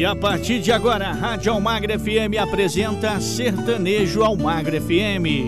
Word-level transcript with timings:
E 0.00 0.04
a 0.06 0.16
partir 0.16 0.60
de 0.62 0.72
agora, 0.72 1.08
a 1.08 1.12
Rádio 1.12 1.52
Almagra 1.52 1.98
FM 1.98 2.38
apresenta 2.40 3.20
Sertanejo 3.20 4.22
Almagra 4.22 4.80
FM. 4.80 5.44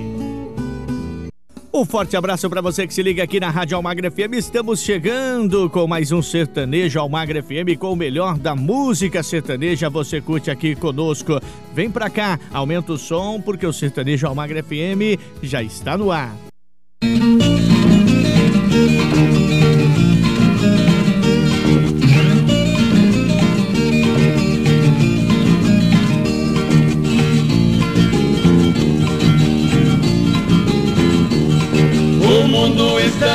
Um 1.72 1.86
forte 1.86 2.18
abraço 2.18 2.50
para 2.50 2.60
você 2.60 2.86
que 2.86 2.92
se 2.92 3.02
liga 3.02 3.22
aqui 3.22 3.40
na 3.40 3.48
Rádio 3.48 3.78
Almagra 3.78 4.10
FM. 4.10 4.34
Estamos 4.34 4.82
chegando 4.82 5.70
com 5.70 5.86
mais 5.86 6.12
um 6.12 6.20
Sertanejo 6.20 7.00
Almagra 7.00 7.42
FM 7.42 7.78
com 7.78 7.94
o 7.94 7.96
melhor 7.96 8.36
da 8.36 8.54
música 8.54 9.22
sertaneja. 9.22 9.88
Você 9.88 10.20
curte 10.20 10.50
aqui 10.50 10.74
conosco. 10.74 11.40
Vem 11.72 11.90
pra 11.90 12.10
cá, 12.10 12.38
aumenta 12.52 12.92
o 12.92 12.98
som 12.98 13.40
porque 13.40 13.66
o 13.66 13.72
Sertanejo 13.72 14.26
Almagra 14.26 14.62
FM 14.62 15.18
já 15.42 15.62
está 15.62 15.96
no 15.96 16.12
ar. 16.12 16.36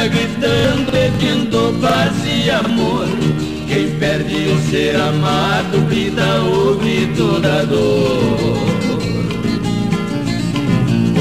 Gritando, 0.10 0.92
pedindo 0.92 1.80
paz 1.82 2.14
e 2.26 2.50
amor. 2.50 3.08
Quem 3.68 3.90
perde 4.00 4.50
o 4.50 4.70
ser 4.70 4.96
amado 4.96 5.80
grita 5.90 6.42
o 6.42 6.76
grito 6.78 7.40
da 7.40 7.64
dor. 7.64 8.38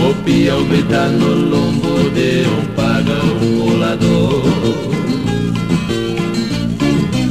O 0.09 0.15
peão 0.25 0.65
grita 0.65 1.09
no 1.09 1.35
lombo 1.51 2.11
de 2.11 2.47
um 2.49 2.65
pagão 2.75 3.39
colador. 3.61 4.43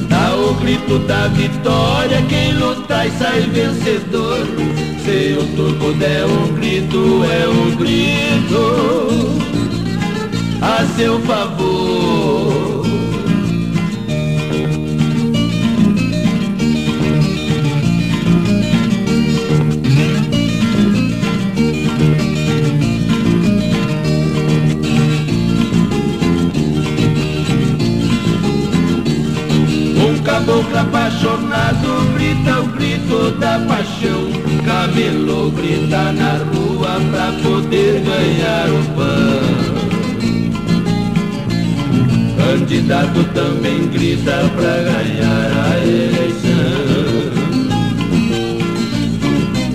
Dá 0.10 0.36
o 0.36 0.54
grito 0.56 1.00
da 1.00 1.28
vitória, 1.30 2.22
quem 2.28 2.54
luta 2.54 3.06
e 3.06 3.12
sai 3.12 3.42
vencedor. 3.42 4.46
Se 5.06 5.38
o 5.40 5.56
turco 5.56 5.94
der 5.94 6.26
um 6.26 6.54
grito, 6.56 7.24
é 7.24 7.48
um 7.48 7.76
grito 7.76 9.55
a 10.66 10.84
seu 10.98 11.20
favor. 11.20 12.84
Um 29.98 30.24
caboclo 30.24 30.78
apaixonado 30.78 32.14
grita 32.16 32.62
o 32.62 32.68
grito 32.70 33.32
da 33.40 33.60
paixão. 33.60 34.32
Camelo 34.66 35.52
grita 35.52 36.12
na 36.14 36.38
rua 36.38 37.00
pra 37.12 37.32
poder 37.44 38.02
ganhar 38.02 38.68
o 38.70 38.84
pão. 38.96 39.75
Candidato 42.66 43.24
também 43.36 43.88
grita 43.90 44.32
pra 44.56 44.78
ganhar 44.78 45.52
a 45.70 45.78
eleição. 45.86 46.50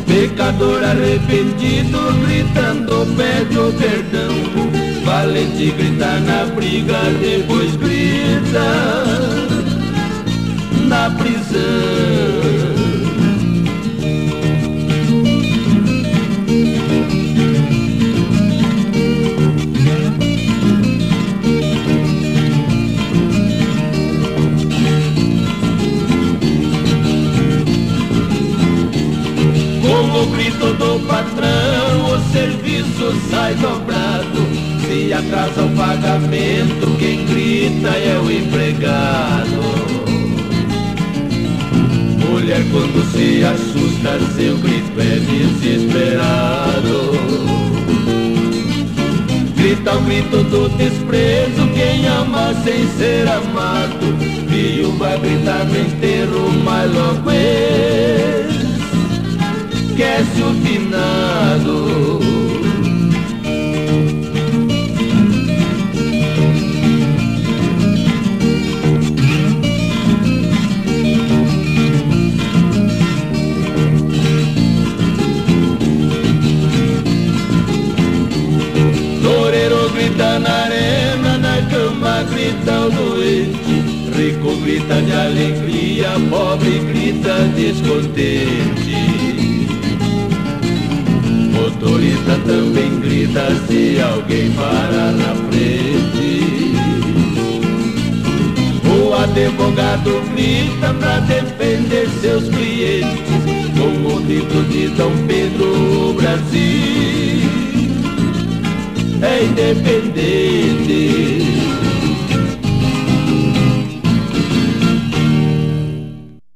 Pecador 0.09 0.83
arrependido 0.83 2.01
gritando 2.27 3.07
pede 3.17 3.59
o 3.61 3.73
perdão. 3.75 4.35
Valente 5.05 5.71
grita 5.71 6.19
na 6.19 6.47
briga, 6.47 6.99
depois 7.21 7.77
grita 7.77 8.59
na 10.89 11.11
prisão. 11.11 12.80
O 30.23 30.27
grito 30.27 30.75
do 30.75 31.01
patrão, 31.07 32.15
o 32.15 32.33
serviço 32.33 33.15
sai 33.31 33.55
dobrado. 33.55 34.41
Se 34.87 35.13
atrasa 35.13 35.63
o 35.63 35.71
pagamento, 35.77 36.97
quem 36.99 37.25
grita 37.27 37.89
é 37.89 38.19
o 38.19 38.31
empregado. 38.31 39.61
Mulher 42.29 42.63
quando 42.71 43.03
se 43.13 43.45
assusta, 43.45 44.19
seu 44.37 44.57
grito 44.59 45.01
é 45.01 45.19
desesperado. 45.61 47.11
Grita 49.57 49.97
o 49.97 50.01
grito 50.03 50.43
do 50.45 50.69
desprezo, 50.77 51.67
quem 51.75 52.07
ama 52.07 52.55
sem 52.65 52.87
ser 52.99 53.27
amado. 53.29 54.17
Viúva 54.49 55.17
grita 55.19 55.65
no 55.65 55.79
enterro, 55.79 56.51
mas 56.65 56.93
logo 56.93 57.31
é 57.31 58.60
esquece 60.01 60.43
o 60.43 60.55
finado. 60.55 62.21
Toreiro 79.23 79.91
grita 79.91 80.39
na 80.39 80.65
arena, 80.65 81.39
na 81.39 81.63
cama 81.69 82.23
grita 82.23 82.87
o 82.87 82.91
doente. 82.91 83.61
Rico 84.17 84.57
grita 84.63 85.03
de 85.03 85.13
alegria, 85.13 86.09
pobre 86.31 86.79
grita 86.91 87.35
descontente. 87.55 88.80
Motorista 91.81 92.37
também 92.47 93.01
grita 93.01 93.47
se 93.67 93.99
alguém 94.03 94.53
parar 94.53 95.13
na 95.13 95.35
frente. 95.49 96.75
O 98.85 99.15
advogado 99.15 100.21
grita 100.35 100.93
pra 100.93 101.21
defender 101.21 102.07
seus 102.21 102.51
clientes. 102.51 103.19
Com 103.79 104.15
o 104.15 104.23
dito 104.27 104.63
de 104.65 104.89
Dom 104.89 105.11
Pedro, 105.27 106.11
o 106.11 106.13
Brasil 106.13 107.49
é 109.23 109.45
independente. 109.45 111.01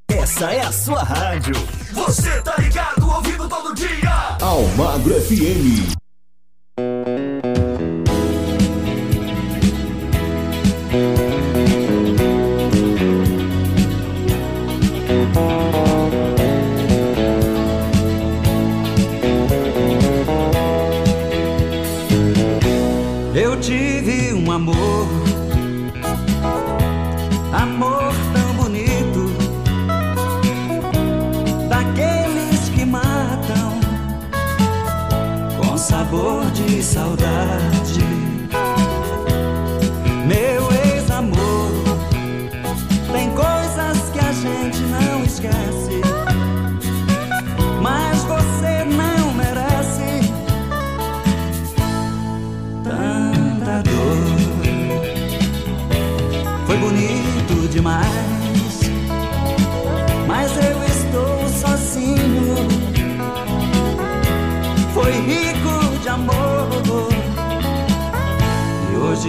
Essa 0.09 0.51
é 0.51 0.61
a 0.61 0.71
sua 0.71 1.01
rádio. 1.01 1.55
Você 1.93 2.29
tá 2.41 2.53
ligado. 2.59 2.74
Almagro 4.55 5.19
FM. 5.19 6.04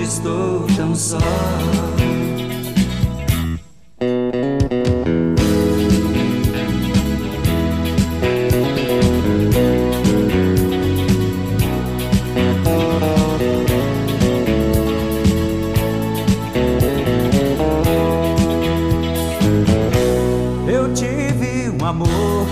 estou 0.06 0.64
tão 0.76 0.94
só. 0.94 1.18
Eu 20.68 20.94
tive 20.94 21.70
um 21.70 21.84
amor 21.84 22.46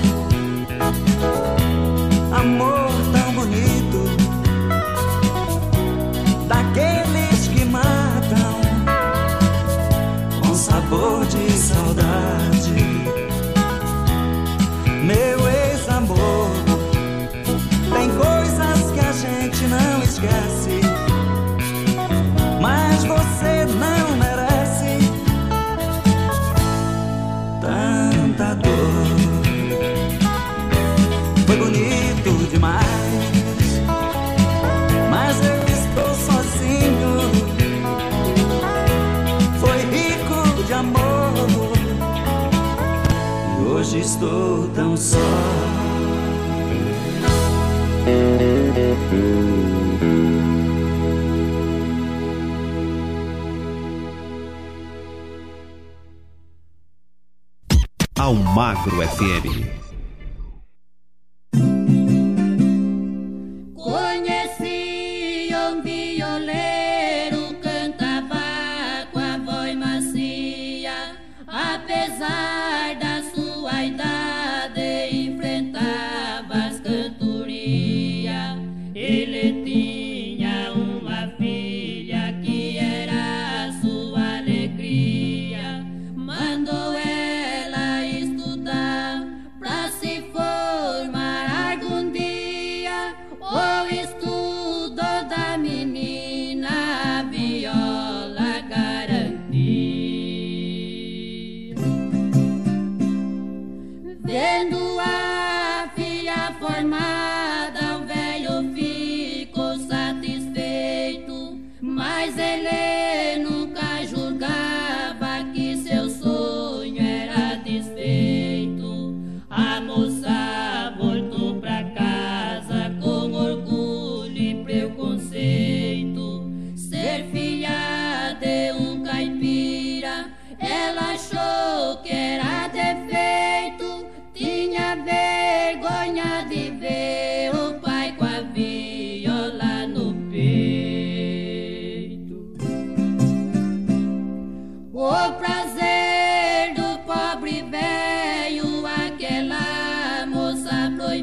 Almagro 59.20 59.63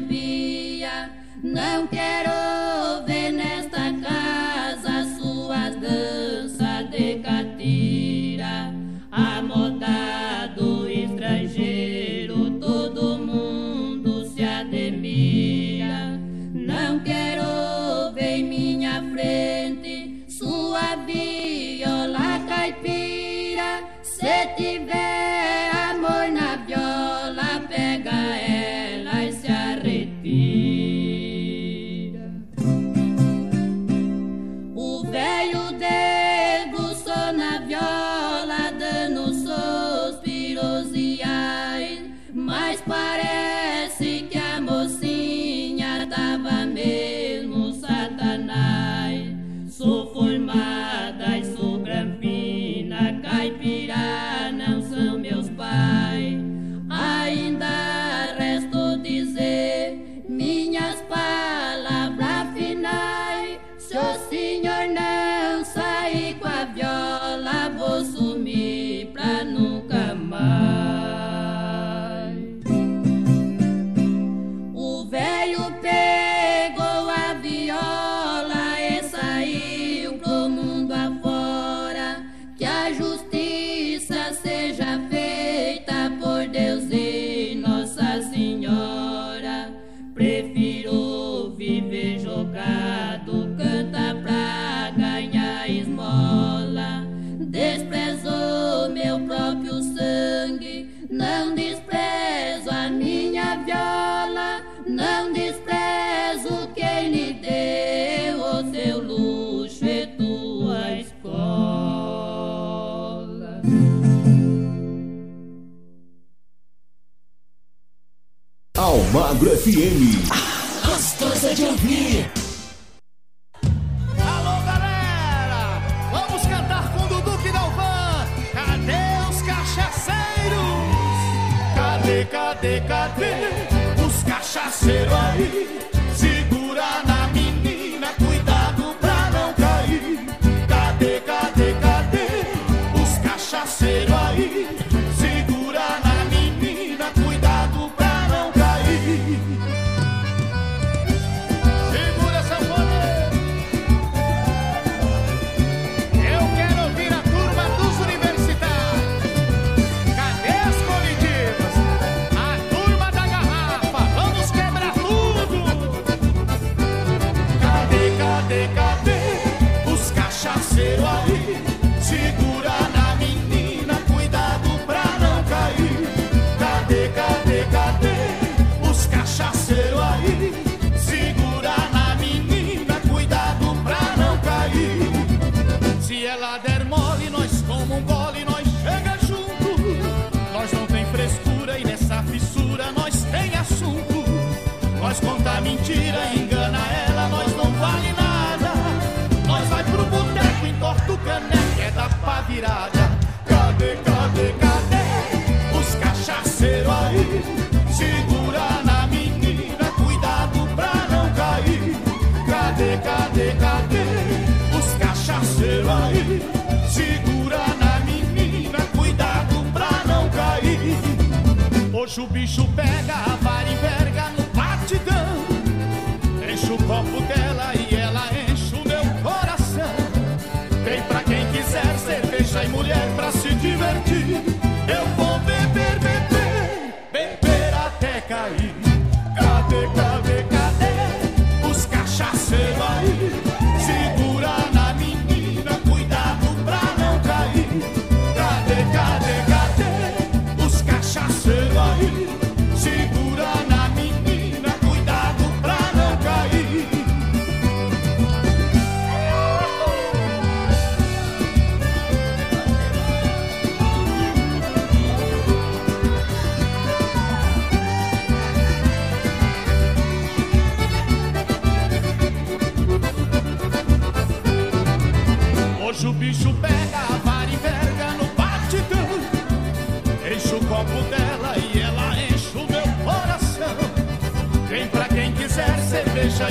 moça 0.00 0.21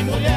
Ay, 0.01 0.30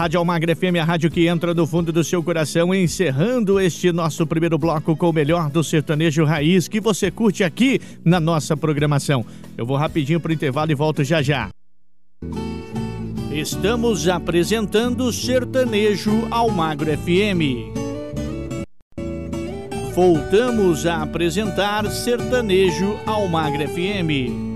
Rádio 0.00 0.18
Almagra 0.18 0.56
FM, 0.56 0.76
a 0.80 0.84
rádio 0.84 1.10
que 1.10 1.26
entra 1.26 1.52
no 1.52 1.66
fundo 1.66 1.92
do 1.92 2.02
seu 2.02 2.22
coração, 2.22 2.74
encerrando 2.74 3.60
este 3.60 3.92
nosso 3.92 4.26
primeiro 4.26 4.56
bloco 4.56 4.96
com 4.96 5.10
o 5.10 5.12
melhor 5.12 5.50
do 5.50 5.62
sertanejo 5.62 6.24
raiz 6.24 6.66
que 6.66 6.80
você 6.80 7.10
curte 7.10 7.44
aqui 7.44 7.78
na 8.02 8.18
nossa 8.18 8.56
programação. 8.56 9.26
Eu 9.58 9.66
vou 9.66 9.76
rapidinho 9.76 10.18
pro 10.18 10.32
intervalo 10.32 10.72
e 10.72 10.74
volto 10.74 11.04
já 11.04 11.20
já. 11.20 11.50
Estamos 13.30 14.08
apresentando 14.08 15.12
Sertanejo 15.12 16.28
Almagro 16.30 16.96
FM. 16.96 17.76
Voltamos 19.94 20.86
a 20.86 21.02
apresentar 21.02 21.84
Sertanejo 21.90 22.98
Almagro 23.04 23.68
FM. 23.68 24.49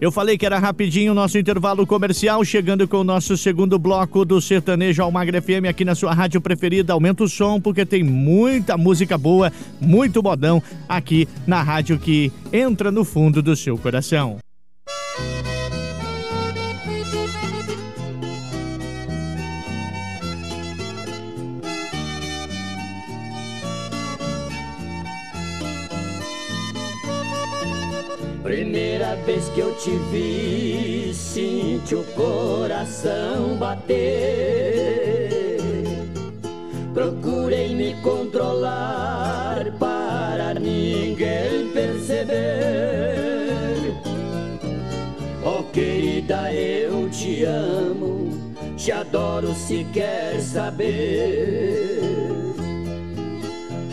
Eu 0.00 0.10
falei 0.10 0.38
que 0.38 0.46
era 0.46 0.58
rapidinho 0.58 1.12
o 1.12 1.14
nosso 1.14 1.36
intervalo 1.36 1.86
comercial, 1.86 2.42
chegando 2.42 2.88
com 2.88 2.96
o 2.96 3.04
nosso 3.04 3.36
segundo 3.36 3.78
bloco 3.78 4.24
do 4.24 4.40
Sertanejo 4.40 5.02
Almagre 5.02 5.42
FM 5.42 5.68
aqui 5.68 5.84
na 5.84 5.94
sua 5.94 6.14
rádio 6.14 6.40
preferida. 6.40 6.94
Aumenta 6.94 7.22
o 7.22 7.28
som, 7.28 7.60
porque 7.60 7.84
tem 7.84 8.02
muita 8.02 8.78
música 8.78 9.18
boa, 9.18 9.52
muito 9.78 10.22
modão 10.22 10.62
aqui 10.88 11.28
na 11.46 11.62
rádio 11.62 11.98
que 11.98 12.32
entra 12.50 12.90
no 12.90 13.04
fundo 13.04 13.42
do 13.42 13.54
seu 13.54 13.76
coração. 13.76 14.38
Primeira 28.50 29.14
vez 29.24 29.48
que 29.50 29.60
eu 29.60 29.72
te 29.76 29.90
vi, 30.10 31.14
senti 31.14 31.94
o 31.94 32.02
coração 32.16 33.56
bater. 33.56 35.28
Procurei 36.92 37.76
me 37.76 37.94
controlar 38.02 39.70
para 39.78 40.54
ninguém 40.54 41.70
perceber. 41.72 42.34
Oh 45.44 45.62
querida, 45.72 46.52
eu 46.52 47.08
te 47.08 47.44
amo, 47.44 48.56
te 48.76 48.90
adoro 48.90 49.54
se 49.54 49.86
quer 49.92 50.40
saber. 50.40 52.39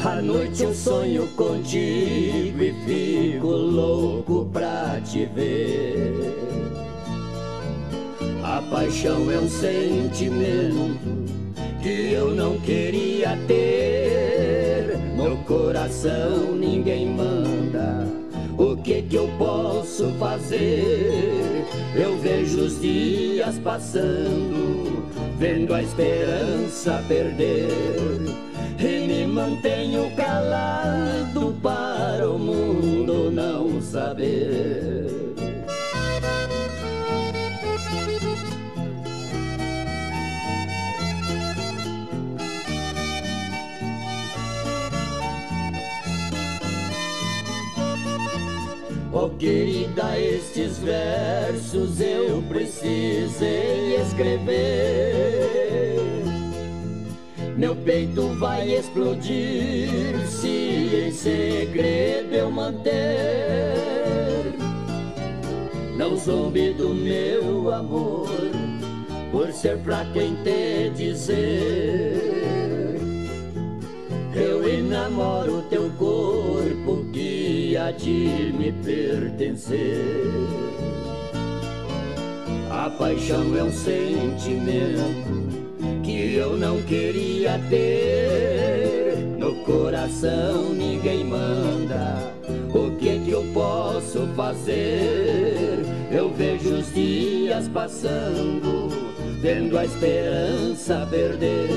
À 0.03 0.21
noite 0.21 0.63
eu 0.63 0.73
sonho 0.73 1.27
contigo 1.35 2.63
e 2.63 2.73
fico 2.85 3.47
louco 3.47 4.49
pra 4.53 5.01
te 5.03 5.25
ver. 5.25 6.33
A 8.43 8.61
paixão 8.71 9.29
é 9.31 9.39
um 9.39 9.49
sentimento 9.49 10.97
que 11.81 12.13
eu 12.13 12.33
não 12.33 12.57
queria 12.59 13.37
ter. 13.47 14.97
No 15.15 15.37
coração 15.43 16.55
ninguém 16.55 17.07
manda. 17.09 18.07
O 18.57 18.77
que 18.77 19.01
que 19.01 19.15
eu 19.15 19.27
posso 19.37 20.09
fazer? 20.19 21.65
Eu 21.95 22.17
vejo 22.19 22.61
os 22.61 22.79
dias 22.79 23.59
passando, 23.59 25.03
vendo 25.37 25.73
a 25.73 25.81
esperança 25.81 27.03
perder. 27.07 28.46
E 28.79 29.07
me 29.07 29.25
mantenho 29.25 30.11
calado 30.15 31.55
para 31.63 32.29
o 32.29 32.37
mundo 32.37 33.31
não 33.31 33.81
saber. 33.81 35.07
Oh 49.11 49.29
querida, 49.29 50.19
estes 50.19 50.77
versos 50.77 51.99
eu 51.99 52.43
precisei 52.47 53.95
escrever. 53.99 55.36
Meu 57.57 57.75
peito 57.75 58.35
vai 58.35 58.71
explodir 58.71 60.15
se 60.27 61.07
em 61.07 61.11
segredo 61.11 62.31
eu 62.31 62.51
manter. 62.51 62.93
Não 65.97 66.15
zombe 66.15 66.71
do 66.73 66.93
meu 66.93 67.73
amor 67.73 68.29
por 69.31 69.51
ser 69.51 69.79
fraco 69.79 70.19
em 70.19 70.35
te 70.43 70.91
dizer. 70.95 72.21
Eu 74.35 74.69
enamoro 74.69 75.63
teu 75.63 75.89
corpo 75.97 77.05
que 77.11 77.75
há 77.75 77.89
de 77.89 78.53
me 78.55 78.71
pertencer. 78.71 80.05
A 82.69 82.87
paixão 82.91 83.57
é 83.57 83.63
um 83.63 83.71
sentimento 83.71 85.46
eu 86.17 86.57
não 86.57 86.81
queria 86.83 87.59
ter. 87.69 89.17
No 89.37 89.55
coração 89.63 90.73
ninguém 90.73 91.23
manda. 91.23 92.33
O 92.73 92.91
que 92.97 93.19
que 93.19 93.31
eu 93.31 93.43
posso 93.53 94.27
fazer? 94.35 95.79
Eu 96.11 96.29
vejo 96.33 96.75
os 96.75 96.93
dias 96.93 97.67
passando, 97.67 98.89
vendo 99.41 99.77
a 99.77 99.85
esperança 99.85 101.07
perder. 101.09 101.69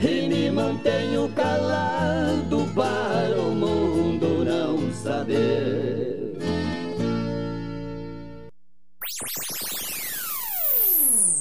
E 0.00 0.28
me 0.28 0.50
mantenho 0.50 1.28
calado 1.34 2.66
para 2.74 3.38
o 3.38 3.54
mundo 3.54 4.44
não 4.44 4.92
saber. 4.92 5.99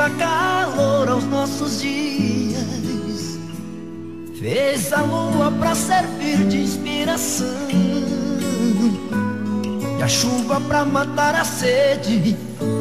Dá 0.00 0.08
calor 0.10 1.08
aos 1.10 1.24
nossos 1.24 1.82
dias. 1.82 3.38
Fez 4.38 4.90
a 4.94 5.02
lua 5.02 5.52
para 5.60 5.74
servir 5.74 6.38
de 6.48 6.62
inspiração. 6.62 7.68
E 9.98 10.02
a 10.02 10.08
chuva 10.08 10.58
para 10.62 10.86
matar 10.86 11.34
a 11.34 11.44
sede 11.44 12.34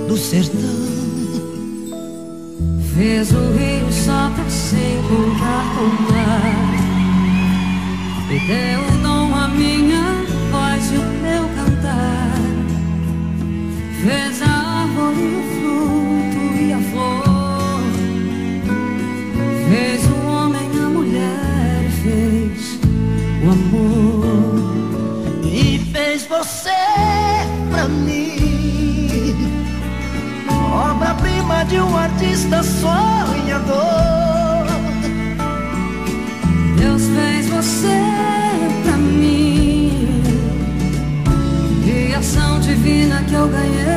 do 0.07 0.15
sertão. 0.15 0.87
Fez 2.95 3.31
o 3.31 3.51
rio 3.51 3.91
só 3.91 4.31
pra 4.33 4.49
se 4.49 4.77
encontrar 4.77 5.65
com 5.75 5.83
o 5.83 6.01
mar. 6.13 6.69
Me 8.29 8.39
deu 8.39 8.79
o 8.79 8.97
dom 9.03 9.35
a 9.35 9.47
minha 9.49 10.03
voz 10.51 10.91
e 10.93 10.97
o 10.97 11.03
meu 11.21 11.43
cantar. 11.55 12.39
Fez 14.01 14.41
a 14.41 14.59
árvore, 14.83 15.58
o 23.43 23.51
amor. 23.51 24.25
E 25.43 25.79
fez 25.91 26.25
você 26.25 26.69
pra 27.71 27.87
mim, 27.87 29.35
obra-prima 30.49 31.63
de 31.65 31.79
um 31.79 31.97
artista 31.97 32.61
sonhador. 32.63 33.99
Deus 36.77 37.03
fez 37.07 37.49
você 37.49 38.01
pra 38.83 38.97
mim. 38.97 40.21
Criação 41.83 42.59
divina 42.59 43.23
que 43.23 43.33
eu 43.33 43.47
ganhei 43.47 43.88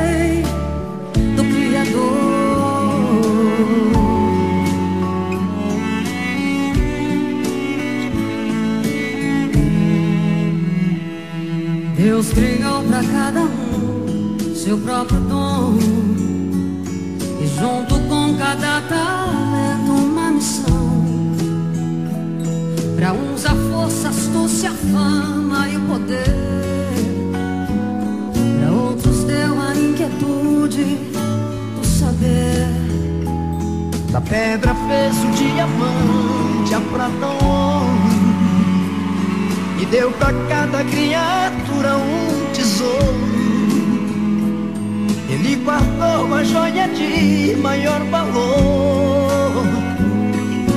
seu 14.73 14.79
próprio 14.79 15.21
dom. 15.21 15.77
E 17.43 17.47
junto 17.61 17.95
com 18.09 18.35
cada 18.39 18.81
talento 18.89 19.93
uma 19.93 20.31
missão. 20.31 21.05
Pra 22.97 23.13
uns 23.13 23.45
a 23.45 23.55
força, 23.71 24.09
a 24.09 24.11
astúcia, 24.11 24.71
a 24.71 24.73
fama 24.73 25.69
e 25.69 25.77
o 25.77 25.81
poder. 25.81 26.25
Pra 28.59 28.73
outros 28.73 29.25
deu 29.25 29.61
a 29.61 29.75
inquietude 29.77 30.97
do 31.77 31.87
saber. 31.87 32.69
Da 34.11 34.23
pedra 34.23 34.75
fez 34.75 35.15
o 35.23 35.31
diamante, 35.33 36.75
a 36.75 36.81
prata 36.81 37.27
o 37.27 37.45
ouro. 37.45 37.93
E 39.83 39.85
deu 39.85 40.11
pra 40.13 40.33
cada 40.49 40.83
criatura 40.85 41.97
um 41.99 42.53
tesouro. 42.55 43.32
Ele 45.45 45.57
guardou 45.57 46.33
a 46.35 46.45
joia 46.45 46.87
de 46.87 47.57
maior 47.57 48.01
valor. 48.05 49.65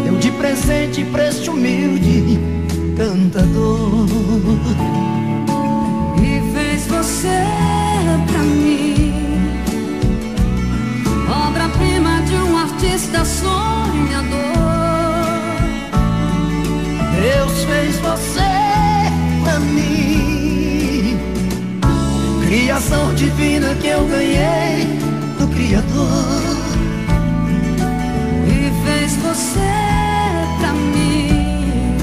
Deu 0.04 0.18
de 0.18 0.32
presente 0.32 1.06
pra 1.06 1.28
este 1.28 1.52
humilde 1.52 2.40
cantador. 2.98 4.08
E 6.20 6.52
fez 6.52 6.88
você 6.88 7.44
pra 8.26 8.40
mim. 8.40 9.14
Obra-prima 11.48 12.24
de 12.24 12.36
um 12.36 12.58
artista 12.58 13.24
sonhador. 13.24 14.26
Deus 17.22 17.64
fez 17.66 17.98
você 18.00 18.55
Criação 22.66 23.14
divina 23.14 23.76
que 23.76 23.86
eu 23.86 24.08
ganhei 24.08 24.98
do 25.38 25.48
Criador. 25.50 26.42
E 28.48 28.72
fez 28.84 29.16
você 29.18 29.60
pra 30.60 30.74
mim. 30.74 31.96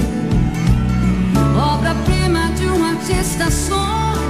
Obra-prima 1.53 2.47
de 2.55 2.65
um 2.67 2.81
artista 2.81 3.51
sonhador. 3.51 4.23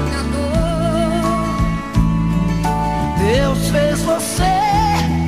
Deus 3.19 3.67
fez 3.69 4.02
você 4.02 4.58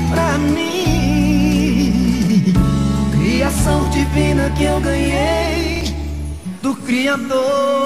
pra 0.10 0.40
mim. 0.40 1.94
Criação 3.12 3.88
divina 3.92 4.50
que 4.58 4.64
eu 4.64 4.82
ganhei 4.82 5.84
do 6.64 6.74
Criador. 6.78 7.86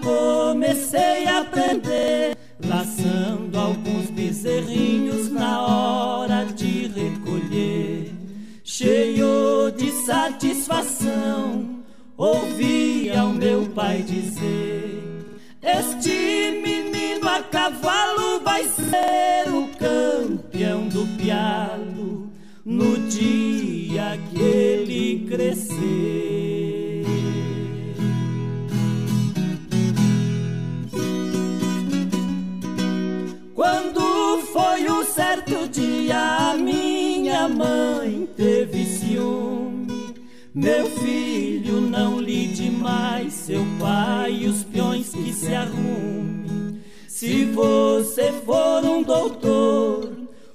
comecei 0.00 1.26
a 1.26 1.40
aprender, 1.40 2.36
laçando 2.64 3.58
alguns 3.58 4.10
bezerrinhos 4.10 5.30
na 5.30 5.60
hora 5.62 6.44
de 6.44 6.88
recolher. 6.88 8.12
Cheio 8.64 9.70
de 9.76 9.90
satisfação, 10.06 11.82
ouvia 12.16 13.24
o 13.24 13.34
meu 13.34 13.66
pai 13.74 14.02
dizer: 14.02 15.24
Este 15.62 16.62
menino 16.64 17.28
a 17.28 17.42
cavalo 17.42 18.40
vai 18.40 18.64
ser 18.64 19.52
o 19.52 19.68
campeão 19.76 20.88
do 20.88 21.06
piado 21.18 22.30
no 22.64 22.96
dia 23.08 24.18
que 24.30 24.40
ele 24.40 25.26
crescer. 25.28 26.21
Certo 35.62 35.68
dia, 35.68 36.54
minha 36.58 37.48
mãe 37.48 38.28
teve 38.36 38.84
ciúme. 38.84 40.14
Meu 40.54 40.86
filho, 40.98 41.80
não 41.80 42.20
lide 42.20 42.70
mais, 42.70 43.32
seu 43.32 43.64
pai 43.78 44.40
e 44.42 44.46
os 44.46 44.64
peões 44.64 45.10
que 45.10 45.32
se 45.32 45.54
arrume. 45.54 46.80
Se 47.08 47.44
você 47.46 48.32
for 48.44 48.84
um 48.84 49.02
doutor, 49.02 50.10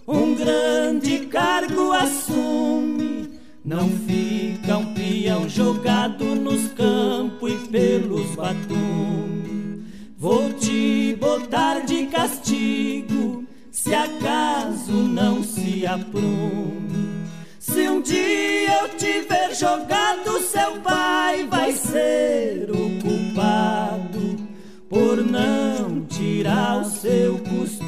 um 0.08 0.36
grande 0.36 1.26
cargo 1.28 1.92
assume. 1.94 3.40
Não 3.64 3.90
fica 3.90 4.78
um 4.78 4.94
peão 4.94 5.48
jogado 5.50 6.24
nos 6.24 6.72
campos 6.74 7.52
e 7.52 7.68
pelos 7.68 8.36
batumes. 8.36 9.84
Vou 10.18 10.52
te 10.54 11.16
botar 11.20 11.82
de 11.86 12.08
castigo, 12.08 13.47
se 13.88 13.96
acaso 13.96 14.92
não 14.92 15.42
se 15.42 15.86
aprume. 15.88 17.24
Se 17.58 17.88
um 17.88 18.02
dia 18.02 18.82
eu 18.82 18.90
tiver 18.98 19.56
jogado, 19.56 20.42
seu 20.42 20.82
pai 20.82 21.48
vai 21.50 21.72
ser 21.72 22.70
o 22.70 23.02
culpado 23.02 24.36
por 24.90 25.24
não 25.26 26.04
tirar 26.06 26.82
o 26.82 26.86
seu 26.86 27.38
costume. 27.38 27.88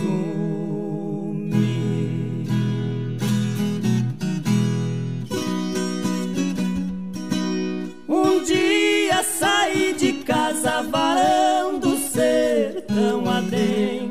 Um 8.08 8.42
dia 8.46 9.22
saí 9.24 9.94
de 9.98 10.14
casa 10.24 10.82
varando 10.84 11.96
o 11.96 11.98
sertão 11.98 13.30
adentro. 13.30 14.09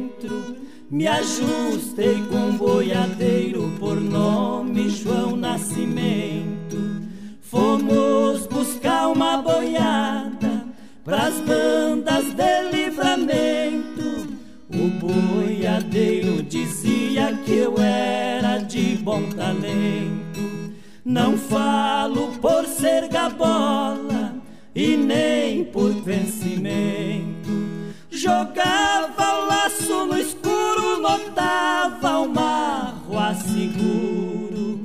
Me 0.90 1.06
ajustei 1.06 2.24
com 2.30 2.36
um 2.36 2.56
boiadeiro 2.56 3.70
por 3.78 4.00
nome 4.00 4.88
João 4.88 5.36
Nascimento. 5.36 6.78
Fomos 7.42 8.46
buscar 8.46 9.08
uma 9.08 9.36
boiada 9.36 10.64
pras 11.04 11.40
bandas 11.40 12.32
de 12.32 12.70
livramento. 12.72 14.38
O 14.70 14.88
boiadeiro 14.98 16.42
dizia 16.42 17.38
que 17.44 17.52
eu 17.52 17.74
era 17.78 18.56
de 18.56 18.96
bom 18.96 19.28
talento. 19.28 20.72
Não 21.04 21.36
falo 21.36 22.32
por 22.40 22.64
ser 22.64 23.08
gabola 23.08 24.36
e 24.74 24.96
nem 24.96 25.64
por 25.64 25.92
vencimento. 25.92 27.37
Jogava 28.18 29.42
o 29.42 29.46
laço 29.46 30.06
no 30.06 30.18
escuro, 30.18 31.00
notava 31.00 32.18
o 32.18 32.28
marro 32.28 33.16
a 33.16 33.32
seguro. 33.32 34.84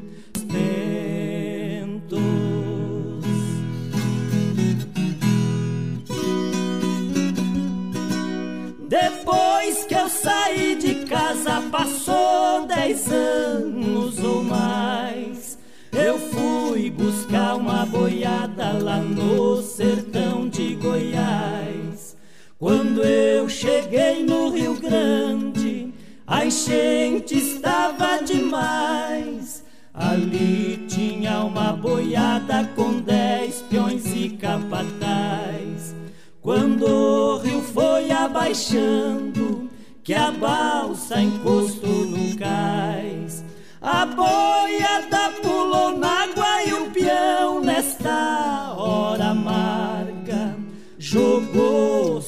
Depois 8.87 9.83
que 9.85 9.95
eu 9.95 10.07
saí 10.07 10.75
de 10.75 11.03
casa, 11.05 11.59
passou 11.71 12.67
dez 12.67 13.11
anos 13.11 14.19
ou 14.23 14.43
mais. 14.43 15.57
Eu 15.91 16.19
fui 16.19 16.91
buscar 16.91 17.55
uma 17.55 17.83
boiada 17.83 18.73
lá 18.73 18.97
no 18.97 19.63
sertão 19.63 20.47
de 20.47 20.75
Goiás. 20.75 21.82
Quando 22.63 23.03
eu 23.03 23.49
cheguei 23.49 24.23
no 24.23 24.49
Rio 24.49 24.75
Grande, 24.75 25.93
a 26.25 26.45
enchente 26.45 27.37
estava 27.37 28.23
demais. 28.23 29.65
Ali 29.93 30.85
tinha 30.87 31.43
uma 31.43 31.73
boiada 31.73 32.63
com 32.73 33.01
dez 33.01 33.61
peões 33.63 34.05
e 34.15 34.29
capataz. 34.29 35.93
Quando 36.41 36.85
o 36.85 37.37
rio 37.39 37.61
foi 37.61 38.09
abaixando, 38.11 39.69
que 40.01 40.13
a 40.13 40.31
balsa 40.31 41.21
encostou 41.21 42.05
no 42.05 42.37
cais. 42.37 43.43
A 43.81 44.05
boiada 44.05 45.33
pulou 45.41 45.97
na 45.97 46.23
água 46.23 46.63
e 46.65 46.73
o 46.75 46.89
peão, 46.91 47.59
nesta 47.59 48.73
hora 48.77 49.31
amarga, 49.31 50.55
jogou 50.97 52.21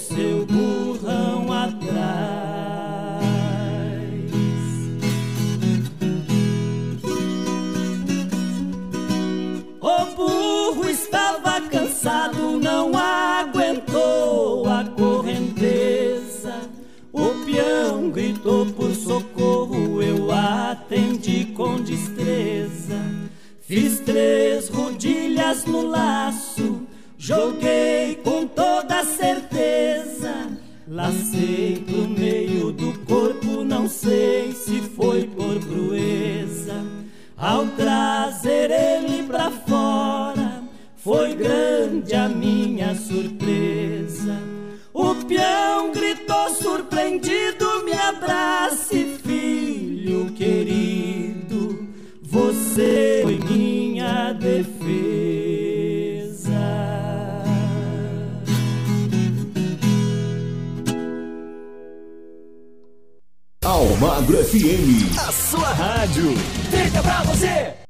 gritou 18.45 18.67
por 18.67 18.93
socorro, 18.93 20.03
eu 20.03 20.31
atendi 20.31 21.45
com 21.45 21.81
destreza. 21.81 23.01
Fiz 23.61 23.99
três 24.01 24.69
rodilhas 24.69 25.65
no 25.65 25.87
laço, 25.87 26.83
joguei 27.17 28.15
com 28.23 28.45
toda 28.45 29.03
certeza. 29.03 30.31
Lacei 30.87 31.83
pro 31.87 32.07
meio 32.07 32.71
do 32.71 32.93
corpo, 33.05 33.63
não 33.63 33.89
sei 33.89 34.51
se 34.51 34.79
foi 34.81 35.23
por 35.23 35.59
crueza. 35.59 36.85
Ao 37.35 37.65
trazer 37.69 38.69
ele 38.69 39.23
pra 39.23 39.49
fora, 39.49 40.63
foi 40.97 41.33
grande 41.33 42.13
a 42.13 42.29
minha 42.29 42.93
surpresa. 42.93 44.54
O 44.97 45.13
peão 45.25 45.91
gritou 45.91 46.49
surpreendido: 46.51 47.83
Me 47.83 47.91
abrace, 47.91 49.19
filho 49.21 50.31
querido. 50.31 51.89
Você 52.23 53.19
foi 53.23 53.37
minha 53.39 54.31
defesa. 54.31 54.85
Almagro 63.65 64.37
FM. 64.45 65.19
A 65.19 65.31
sua 65.33 65.73
rádio. 65.73 66.33
Fica 66.71 67.03
pra 67.03 67.21
você. 67.23 67.84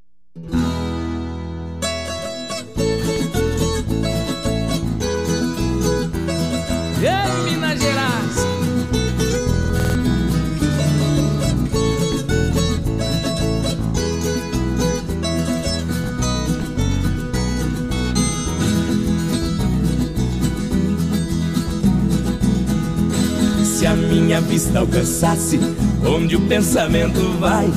Minha 24.26 24.42
vista 24.42 24.80
alcançasse 24.80 25.60
onde 26.04 26.36
o 26.36 26.42
pensamento 26.48 27.38
vai, 27.40 27.72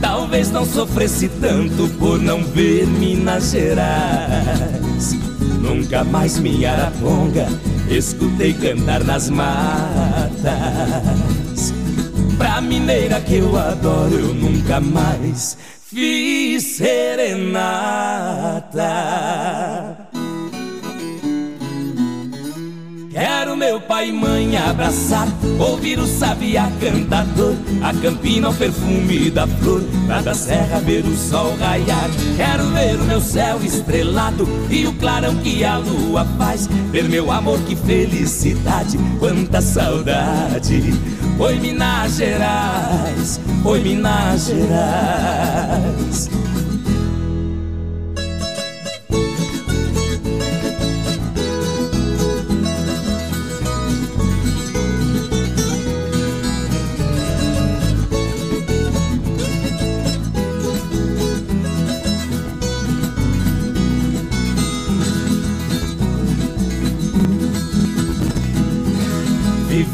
talvez 0.00 0.50
não 0.50 0.64
sofresse 0.64 1.28
tanto 1.28 1.86
por 1.98 2.18
não 2.18 2.42
ver 2.42 2.86
Minas 2.86 3.50
Gerais. 3.50 5.12
Nunca 5.60 6.02
mais 6.02 6.38
minha 6.38 6.72
araponga 6.72 7.46
escutei 7.90 8.54
cantar 8.54 9.04
nas 9.04 9.28
matas. 9.28 10.32
Pra 12.38 12.62
mineira 12.62 13.20
que 13.20 13.36
eu 13.36 13.54
adoro, 13.58 14.14
eu 14.14 14.32
nunca 14.32 14.80
mais 14.80 15.58
fiz 15.84 16.62
serenata. 16.78 17.60
Quero 23.20 23.54
meu 23.54 23.78
pai 23.78 24.08
e 24.08 24.12
mãe 24.12 24.56
abraçar, 24.56 25.28
ouvir 25.58 25.98
o 25.98 26.06
sabiá 26.06 26.72
cantador, 26.80 27.54
a 27.82 27.92
campina, 27.92 28.48
o 28.48 28.54
perfume 28.54 29.30
da 29.30 29.46
flor, 29.46 29.84
lá 30.08 30.22
da 30.22 30.32
serra 30.32 30.80
ver 30.80 31.04
o 31.04 31.14
sol 31.14 31.54
raiar. 31.60 32.08
Quero 32.34 32.70
ver 32.70 32.98
o 32.98 33.04
meu 33.04 33.20
céu 33.20 33.60
estrelado 33.62 34.48
e 34.70 34.86
o 34.86 34.94
clarão 34.94 35.36
que 35.36 35.62
a 35.62 35.76
lua 35.76 36.24
faz, 36.38 36.66
ver 36.66 37.10
meu 37.10 37.30
amor, 37.30 37.60
que 37.64 37.76
felicidade, 37.76 38.98
quanta 39.18 39.60
saudade. 39.60 40.82
Oi 41.38 41.56
Minas 41.56 42.16
Gerais, 42.16 43.38
oi 43.62 43.80
Minas 43.80 44.46
Gerais. 44.46 46.30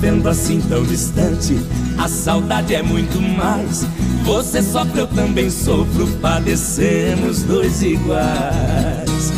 Vendo 0.00 0.28
assim 0.28 0.60
tão 0.60 0.84
distante. 0.84 1.56
A 1.98 2.08
saudade 2.08 2.74
é 2.74 2.82
muito 2.82 3.20
mais. 3.20 3.86
Você 4.24 4.62
sofre, 4.62 5.00
eu 5.00 5.06
também 5.06 5.50
sofro, 5.50 6.06
padecemos 6.20 7.42
dois 7.42 7.82
iguais. 7.82 9.32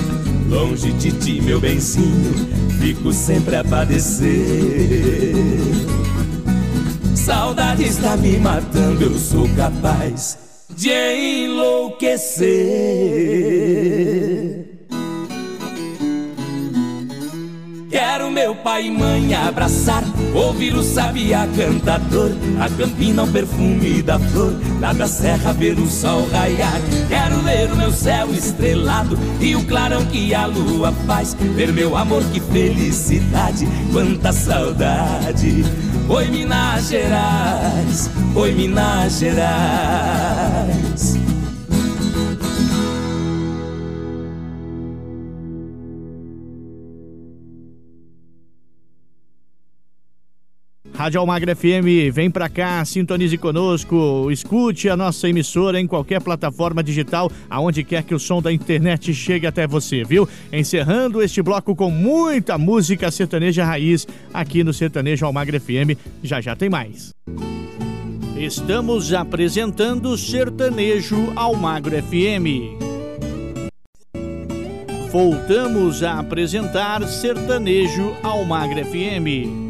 Longe 0.48 0.92
de 0.92 1.12
ti, 1.12 1.40
meu 1.42 1.60
benzinho, 1.60 2.48
fico 2.80 3.12
sempre 3.12 3.56
a 3.56 3.64
padecer. 3.64 5.34
Saudade 7.14 7.84
está 7.84 8.16
me 8.16 8.38
matando, 8.38 9.04
eu 9.04 9.18
sou 9.18 9.46
capaz 9.50 10.38
de 10.74 10.90
enlouquecer. 10.90 12.48
Meu 18.38 18.54
pai 18.54 18.86
e 18.86 18.90
mãe 18.90 19.34
abraçar, 19.34 20.04
ouvir 20.32 20.72
o 20.76 20.82
sabiá 20.82 21.48
cantador, 21.56 22.30
a 22.60 22.70
campina, 22.70 23.24
o 23.24 23.32
perfume 23.32 24.00
da 24.00 24.16
flor, 24.16 24.54
lá 24.80 24.92
da 24.92 25.08
serra 25.08 25.52
ver 25.52 25.76
o 25.76 25.88
sol 25.88 26.24
raiar. 26.30 26.80
Quero 27.08 27.40
ver 27.40 27.72
o 27.72 27.76
meu 27.76 27.90
céu 27.90 28.30
estrelado 28.32 29.18
e 29.40 29.56
o 29.56 29.64
clarão 29.66 30.06
que 30.06 30.32
a 30.36 30.46
lua 30.46 30.92
faz, 31.04 31.34
ver 31.34 31.72
meu 31.72 31.96
amor, 31.96 32.22
que 32.32 32.38
felicidade, 32.38 33.66
quanta 33.92 34.32
saudade. 34.32 35.64
Oi 36.08 36.28
Minas 36.28 36.90
Gerais, 36.90 38.08
oi 38.36 38.52
Minas 38.52 39.18
Gerais. 39.18 40.28
Rádio 51.08 51.20
Almagra 51.20 51.56
FM, 51.56 52.12
vem 52.12 52.30
pra 52.30 52.50
cá, 52.50 52.84
sintonize 52.84 53.38
conosco, 53.38 54.30
escute 54.30 54.90
a 54.90 54.96
nossa 54.96 55.26
emissora 55.26 55.80
em 55.80 55.86
qualquer 55.86 56.20
plataforma 56.20 56.82
digital, 56.82 57.32
aonde 57.48 57.82
quer 57.82 58.02
que 58.02 58.14
o 58.14 58.18
som 58.18 58.42
da 58.42 58.52
internet 58.52 59.14
chegue 59.14 59.46
até 59.46 59.66
você, 59.66 60.04
viu? 60.04 60.28
Encerrando 60.52 61.22
este 61.22 61.40
bloco 61.40 61.74
com 61.74 61.90
muita 61.90 62.58
música 62.58 63.10
sertaneja 63.10 63.64
raiz 63.64 64.06
aqui 64.34 64.62
no 64.62 64.74
Sertanejo 64.74 65.24
Almagra 65.24 65.58
FM, 65.58 65.96
já 66.22 66.42
já 66.42 66.54
tem 66.54 66.68
mais. 66.68 67.08
Estamos 68.36 69.14
apresentando 69.14 70.14
Sertanejo 70.18 71.32
Almagro 71.34 71.96
FM. 72.02 72.76
Voltamos 75.10 76.02
a 76.02 76.18
apresentar 76.18 77.02
Sertanejo 77.08 78.14
Almagro 78.22 78.84
FM. 78.84 79.67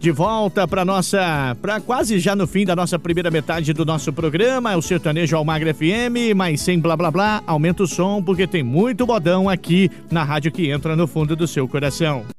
De 0.00 0.12
volta 0.12 0.66
para 0.66 0.84
nossa, 0.84 1.56
para 1.60 1.80
quase 1.80 2.20
já 2.20 2.36
no 2.36 2.46
fim 2.46 2.64
da 2.64 2.76
nossa 2.76 2.98
primeira 3.00 3.32
metade 3.32 3.72
do 3.72 3.84
nosso 3.84 4.12
programa, 4.12 4.76
o 4.76 4.82
Sertanejo 4.82 5.36
Almagra 5.36 5.74
FM, 5.74 6.36
mas 6.36 6.60
sem 6.60 6.78
blá 6.78 6.96
blá 6.96 7.10
blá, 7.10 7.42
aumenta 7.44 7.82
o 7.82 7.86
som 7.86 8.22
porque 8.22 8.46
tem 8.46 8.62
muito 8.62 9.04
bodão 9.04 9.48
aqui 9.48 9.90
na 10.08 10.22
rádio 10.22 10.52
que 10.52 10.70
entra 10.70 10.94
no 10.94 11.08
fundo 11.08 11.34
do 11.34 11.48
seu 11.48 11.66
coração. 11.66 12.37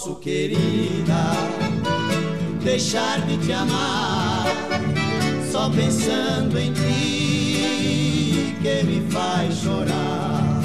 Posso, 0.00 0.14
querida, 0.16 1.30
deixar 2.64 3.20
de 3.26 3.36
te 3.36 3.52
amar. 3.52 4.46
Só 5.50 5.68
pensando 5.68 6.58
em 6.58 6.72
ti 6.72 8.56
que 8.62 8.82
me 8.84 9.10
faz 9.10 9.56
chorar. 9.56 10.62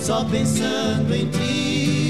Só 0.00 0.24
pensando 0.24 1.12
em 1.12 1.26
ti 1.26 2.07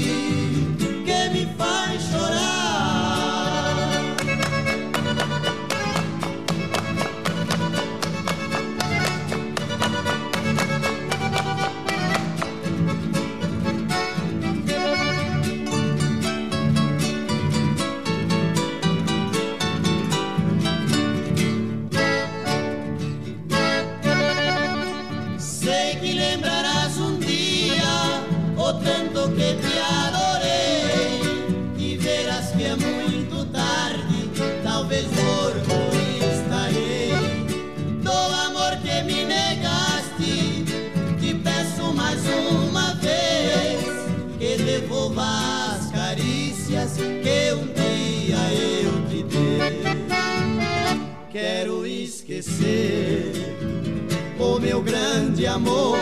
grande 55.09 55.47
amor. 55.47 55.97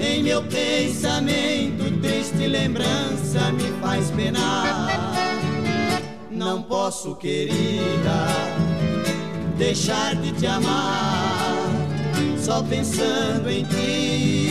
Em 0.00 0.22
meu 0.22 0.42
pensamento, 0.44 1.90
triste 2.00 2.46
lembrança 2.46 3.52
me 3.52 3.70
faz 3.80 4.10
penar. 4.12 4.88
Não 6.30 6.62
posso, 6.62 7.14
querida, 7.16 8.26
deixar 9.58 10.14
de 10.16 10.32
te 10.32 10.46
amar. 10.46 11.54
Só 12.38 12.62
pensando 12.62 13.50
em 13.50 13.64
ti 13.64 14.50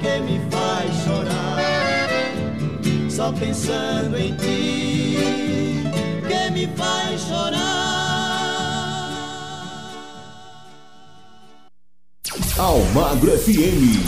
que 0.00 0.20
me 0.20 0.40
faz 0.50 0.94
chorar. 1.04 1.58
Só 3.10 3.32
pensando 3.32 4.16
em 4.16 4.32
ti 4.36 5.16
que 6.28 6.50
me 6.52 6.68
faz 6.76 7.20
chorar. 7.22 7.85
Almagro 12.58 13.32
FM. 13.38 14.00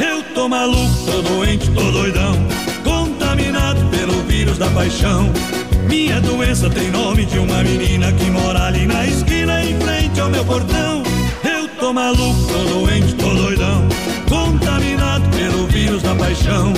Eu 0.00 0.22
tô 0.34 0.48
maluco, 0.48 0.80
tô 1.06 1.22
doente, 1.22 1.70
tô 1.70 1.90
doidão, 1.92 2.25
da 4.58 4.68
paixão. 4.70 5.30
Minha 5.88 6.20
doença 6.20 6.70
tem 6.70 6.90
nome 6.90 7.26
de 7.26 7.38
uma 7.38 7.62
menina 7.62 8.12
que 8.12 8.24
mora 8.30 8.64
ali 8.64 8.86
na 8.86 9.06
esquina, 9.06 9.62
em 9.62 9.78
frente 9.78 10.20
ao 10.20 10.30
meu 10.30 10.44
portão. 10.44 11.02
tô 11.78 11.92
maluco, 11.92 12.46
tô 12.46 12.64
doente, 12.64 13.14
tô 13.14 13.28
doidão, 13.34 13.86
contaminado 14.28 15.28
pelo 15.36 15.66
vírus 15.66 16.02
da 16.02 16.14
paixão. 16.14 16.72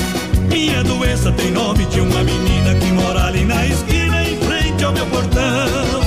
Minha 0.51 0.83
doença 0.83 1.31
tem 1.33 1.51
nome 1.53 1.87
de 1.87 2.01
uma 2.01 2.23
menina 2.25 2.75
que 2.75 2.87
mora 2.93 3.27
ali 3.27 3.45
na 3.45 3.65
esquina 3.67 4.25
em 4.25 4.37
frente 4.39 4.85
ao 4.85 4.93
meu 4.93 5.07
portão. 5.07 6.01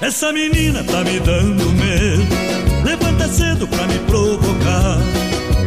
Essa 0.00 0.32
menina 0.32 0.82
tá 0.84 1.04
me 1.04 1.20
dando 1.20 1.70
medo, 1.72 2.84
levanta 2.84 3.28
cedo 3.28 3.68
pra 3.68 3.86
me 3.86 3.98
provocar. 4.00 5.21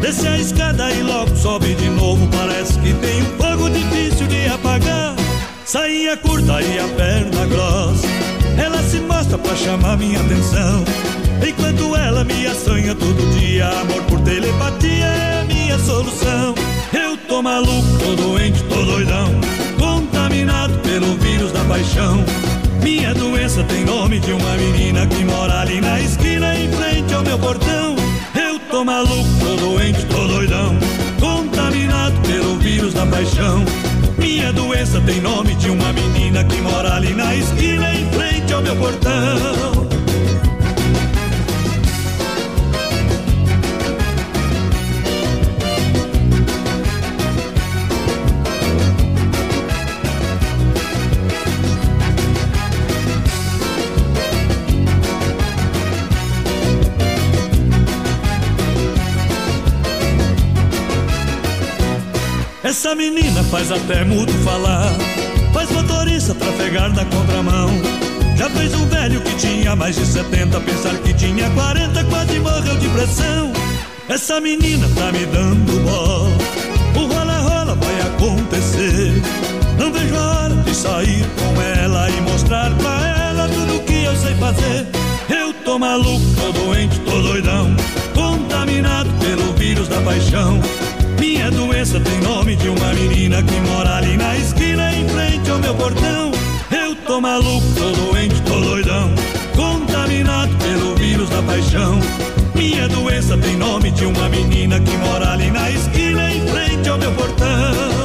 Desce 0.06 0.28
a 0.28 0.38
escada 0.38 0.91
e 0.91 1.02
logo 1.02 1.36
sobe 1.36 1.74
de 1.74 1.89
novo, 1.89 2.28
parece 2.28 2.78
que 2.78 2.94
tem 2.94 3.24
um 3.24 3.38
fogo 3.39 3.68
difícil 3.72 4.28
de 4.28 4.46
apagar. 4.46 5.15
Sainha 5.65 6.15
curta 6.15 6.62
e 6.62 6.78
a 6.78 6.88
perna 6.89 7.44
grossa, 7.48 8.08
ela 8.56 8.84
se 8.84 9.00
mostra 9.00 9.36
pra 9.39 9.56
chamar 9.56 9.98
minha 9.98 10.20
atenção. 10.20 10.84
Enquanto 11.41 11.96
ela 11.96 12.24
me 12.24 12.46
assanha 12.46 12.94
todo 12.94 13.39
dia, 13.39 13.68
amor 13.68 14.04
por 14.04 14.20
telepatia 14.20 15.06
é 15.06 15.41
a 15.41 15.46
minha 15.46 15.80
solução. 15.80 16.54
Eu 16.94 17.18
tô 17.28 17.41
maluco, 17.41 17.98
tô 17.98 18.15
doente, 18.15 18.62
tô 18.65 18.86
doidão, 18.86 19.32
contaminado 19.80 20.78
pelo 20.84 21.18
vírus 21.18 21.52
da 21.52 21.63
paixão. 21.63 22.24
Minha 22.84 23.12
doença 23.15 23.63
tem 23.63 23.84
nome 23.84 24.20
de 24.20 24.32
uma 24.34 24.56
menina 24.56 25.08
que 25.08 25.26
mora 25.26 25.62
ali 25.62 25.82
na 25.82 26.00
esquina 26.00 26.56
em 26.56 26.72
frente 26.72 27.12
ao 27.12 27.24
meu 27.24 27.39
portão. 27.39 27.85
Tô 28.75 28.83
maluco, 28.83 29.23
tô 29.39 29.55
doente, 29.55 30.05
tô 30.07 30.27
doidão, 30.27 30.77
contaminado 31.17 32.19
pelo 32.27 32.57
vírus 32.57 32.93
da 32.93 33.05
paixão. 33.05 33.63
Minha 34.17 34.51
doença 34.51 34.99
tem 34.99 35.21
nome 35.21 35.55
de 35.55 35.69
uma 35.69 35.93
menina 35.93 36.43
que 36.43 36.59
mora 36.61 36.95
ali 36.95 37.13
na 37.13 37.33
esquina 37.33 37.93
em 37.95 38.05
frente 38.11 38.51
ao 38.51 38.61
meu 38.61 38.75
portão. 38.75 39.74
Essa 62.95 63.03
menina 63.12 63.43
faz 63.43 63.71
até 63.73 64.05
mudo 64.05 64.31
falar, 64.45 64.89
faz 65.51 65.69
motorista 65.69 66.34
trafegar 66.34 66.93
na 66.95 67.03
contramão. 67.03 67.67
Já 68.38 68.49
fez 68.49 68.73
um 68.73 68.88
velho 68.88 69.19
que 69.19 69.36
tinha 69.36 69.75
mais 69.75 69.97
de 69.97 70.05
70, 70.05 70.62
pensar 70.62 70.97
que 70.99 71.13
tinha 71.13 71.49
40, 71.49 72.05
quase 72.05 72.39
morreu 72.39 72.77
de 72.77 72.88
pressão. 72.88 73.51
Essa 74.08 74.39
menina 74.39 74.88
tá 74.95 75.12
me 75.12 75.25
dando 75.25 75.84
bola, 75.84 76.31
o 76.95 77.13
rola-rola 77.13 77.75
vai 77.75 78.01
acontecer. 78.13 79.21
Não 79.77 79.91
vejo 79.91 80.15
a 80.15 80.43
hora 80.43 80.55
de 80.55 80.73
sair 80.73 81.25
com 81.38 81.62
ela 81.62 82.10
e 82.10 82.21
mostrar 82.21 82.73
pra 82.77 83.29
ela 83.29 83.49
tudo 83.49 83.84
que 83.84 84.03
eu 84.05 84.15
sei 84.15 84.36
fazer. 84.36 84.88
Eu 85.27 85.51
tô 85.65 85.77
maluco, 85.77 86.23
tô 86.38 86.51
doente, 86.53 86.97
tô 87.01 87.21
doidão, 87.21 87.75
contaminado 88.13 89.10
pelo 89.19 89.51
vírus 89.51 89.89
da 89.89 89.99
paixão. 89.99 90.62
Doença 91.75 91.99
tem 91.99 92.21
nome 92.21 92.55
de 92.55 92.69
uma 92.69 92.93
menina 92.93 93.43
que 93.43 93.59
mora 93.59 93.97
ali 93.97 94.15
na 94.15 94.33
esquina 94.38 94.93
em 94.93 95.05
frente 95.09 95.51
ao 95.51 95.59
meu 95.59 95.75
portão. 95.75 96.31
Eu 96.71 96.95
tô 96.95 97.19
maluco, 97.19 97.67
tô 97.75 97.91
doente, 97.91 98.41
tô 98.43 98.61
doidão, 98.61 99.13
contaminado 99.53 100.55
pelo 100.55 100.95
vírus 100.95 101.29
da 101.29 101.41
paixão. 101.41 101.99
Minha 102.55 102.88
doença 102.88 103.38
tem 103.38 103.57
nome 103.57 103.91
de 103.91 104.05
uma 104.05 104.29
menina 104.29 104.79
que 104.79 104.95
mora 104.99 105.33
ali 105.33 105.51
na 105.51 105.69
esquina 105.69 106.31
em 106.31 106.47
frente 106.47 106.88
ao 106.88 106.97
meu 106.97 107.11
portão. 107.11 108.05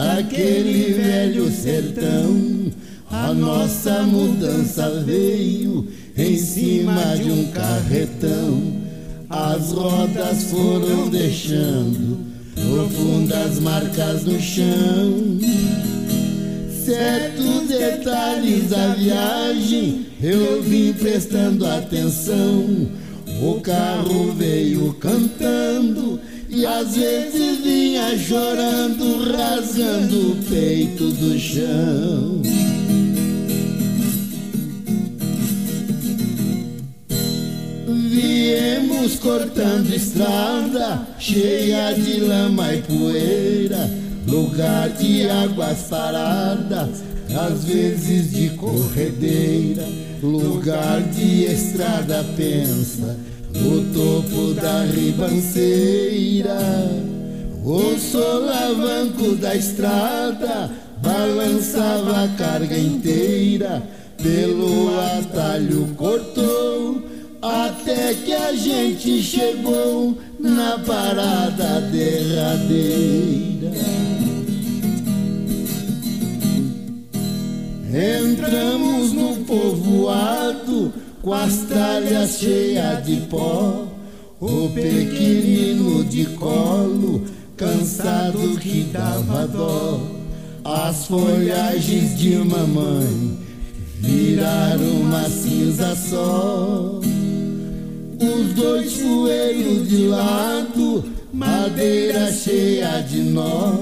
Daquele 0.00 0.94
velho 0.94 1.50
sertão, 1.50 2.72
a 3.10 3.34
nossa 3.34 4.02
mudança 4.02 5.02
veio 5.04 5.86
em 6.16 6.38
cima 6.38 7.16
de 7.16 7.30
um 7.30 7.48
carretão. 7.48 8.80
As 9.28 9.72
rodas 9.72 10.44
foram 10.44 11.08
deixando 11.08 12.18
profundas 12.54 13.60
marcas 13.60 14.24
no 14.24 14.40
chão. 14.40 15.38
Certos 16.84 17.68
detalhes 17.68 18.70
da 18.70 18.94
viagem 18.94 20.06
eu 20.22 20.62
vim 20.62 20.94
prestando 20.94 21.66
atenção. 21.66 22.88
O 23.42 23.60
carro 23.60 24.32
veio 24.32 24.94
cantando 24.94 26.18
e 26.52 26.66
às 26.66 26.96
vezes 26.96 27.58
vinha 27.58 28.18
chorando, 28.18 29.32
rasgando 29.32 30.32
o 30.32 30.36
peito 30.48 31.04
do 31.12 31.38
chão. 31.38 32.42
Viemos 38.10 39.14
cortando 39.20 39.94
estrada 39.94 41.06
cheia 41.20 41.92
de 41.92 42.20
lama 42.20 42.74
e 42.74 42.82
poeira, 42.82 43.88
lugar 44.26 44.88
de 44.90 45.28
águas 45.28 45.82
paradas, 45.88 47.04
às 47.32 47.64
vezes 47.64 48.32
de 48.32 48.50
corredeira, 48.56 49.86
lugar 50.20 51.00
de 51.02 51.44
estrada 51.44 52.24
pensa 52.36 53.16
no 53.54 53.82
topo 53.92 54.54
da 54.54 54.84
ribanceira. 54.84 56.58
O 57.64 57.98
solavanco 57.98 59.36
da 59.36 59.54
estrada 59.54 60.70
balançava 61.02 62.24
a 62.24 62.28
carga 62.36 62.78
inteira, 62.78 63.82
pelo 64.22 64.98
atalho 65.18 65.88
cortou, 65.96 67.02
até 67.42 68.14
que 68.14 68.32
a 68.32 68.52
gente 68.52 69.22
chegou 69.22 70.16
na 70.38 70.78
parada 70.78 71.80
derradeira. 71.92 73.70
Entramos 77.92 79.12
no 79.12 79.36
povoado 79.44 80.92
com 81.22 81.34
as 81.34 81.64
talhas 81.68 82.38
cheias 82.38 83.04
de 83.04 83.16
pó, 83.22 83.86
o 84.40 84.70
pequenino 84.70 86.02
de 86.04 86.24
colo, 86.36 87.24
cansado 87.56 88.58
que 88.58 88.84
dava 88.92 89.46
dó. 89.46 90.00
As 90.64 91.06
folhagens 91.06 92.18
de 92.18 92.36
mamãe 92.36 93.38
viraram 93.98 95.00
uma 95.02 95.28
cinza 95.28 95.94
só. 95.94 97.00
Os 98.18 98.54
dois 98.54 98.92
poeiros 98.94 99.88
de 99.88 100.06
lado, 100.06 101.04
madeira 101.32 102.32
cheia 102.32 103.00
de 103.00 103.20
nó, 103.20 103.74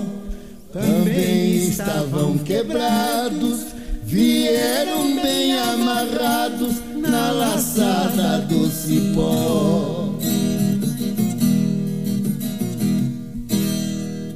também 0.73 1.69
estavam 1.69 2.39
quebrados, 2.39 3.67
vieram 4.05 5.15
bem 5.21 5.59
amarrados 5.59 6.88
na 7.09 7.33
laçada 7.33 8.39
do 8.43 8.69
cipó. 8.69 10.15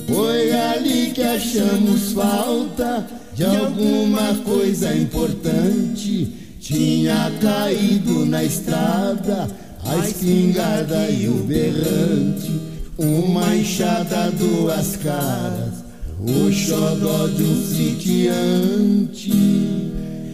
Foi 0.07 0.53
ali 0.53 1.11
que 1.15 1.23
achamos 1.23 2.13
falta 2.13 3.07
de 3.35 3.45
alguma 3.45 4.35
coisa 4.45 4.95
importante. 4.95 6.57
Tinha 6.61 7.33
caído 7.41 8.25
na 8.27 8.45
estrada 8.45 9.49
a 9.85 9.97
espingarda 9.99 11.11
e 11.11 11.29
o 11.29 11.45
berrante. 11.45 12.61
uma 12.99 13.57
enxada, 13.57 14.31
duas 14.31 14.97
caras, 14.97 15.83
o 16.21 16.53
xodó 16.53 17.27
de 17.27 17.43
um 17.43 17.67
sitiante. 17.67 19.33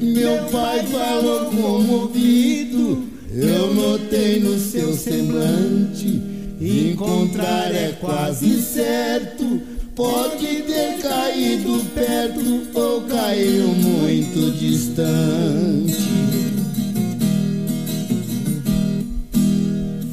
Meu 0.01 0.45
pai 0.45 0.87
falou 0.87 1.47
comovido, 1.47 3.09
eu 3.33 3.75
notei 3.75 4.39
no 4.39 4.57
seu 4.57 4.95
semblante. 4.95 6.23
Encontrar 6.61 7.75
é 7.75 7.97
quase 8.01 8.63
certo, 8.63 9.61
pode 9.97 10.47
ter 10.47 10.99
caído 11.03 11.85
perto 11.95 12.63
ou 12.75 13.01
caiu 13.03 13.69
muito 13.69 14.53
distante. 14.53 15.97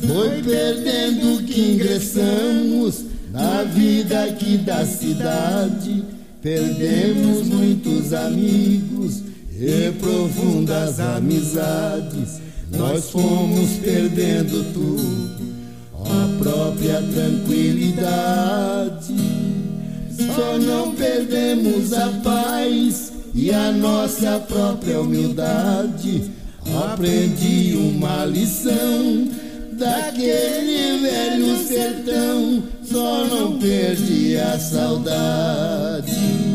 Foi 0.07 0.41
perdendo 0.41 1.43
que 1.43 1.73
ingressamos 1.73 3.05
na 3.31 3.63
vida 3.63 4.23
aqui 4.23 4.57
da 4.57 4.83
cidade. 4.83 6.03
Perdemos 6.41 7.47
muitos 7.47 8.13
amigos 8.13 9.34
e 9.59 9.91
profundas 9.99 10.99
amizades. 10.99 12.41
Nós 12.71 13.09
fomos 13.09 13.71
perdendo 13.83 14.73
tudo, 14.73 15.45
a 16.03 16.27
própria 16.43 17.01
tranquilidade. 17.01 19.15
Só 20.35 20.57
não 20.57 20.95
perdemos 20.95 21.93
a 21.93 22.09
paz 22.23 23.13
e 23.33 23.51
a 23.51 23.71
nossa 23.71 24.39
própria 24.39 24.99
humildade. 24.99 26.31
Aprendi 26.91 27.77
uma 27.77 28.25
lição 28.25 29.29
daquele 29.73 30.97
velho 30.99 31.57
sertão, 31.65 32.63
só 32.83 33.25
não 33.25 33.59
perdi 33.59 34.35
a 34.37 34.57
saudade. 34.57 36.54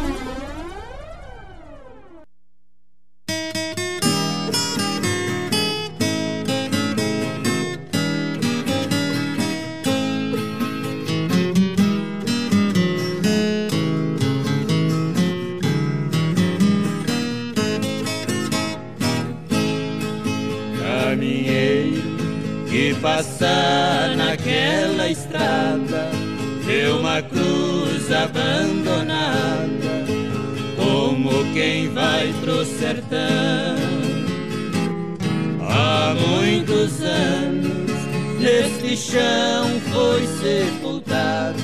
Chão 39.11 39.67
foi 39.91 40.25
sepultado. 40.39 41.59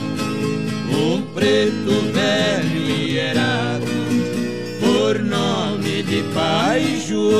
Um 0.91 1.21
preto 1.33 1.91
velho 2.11 2.89
e 2.89 3.13
hierado 3.13 3.85
Por 4.81 5.19
nome 5.19 6.03
de 6.03 6.23
Pai 6.33 7.01
João. 7.07 7.37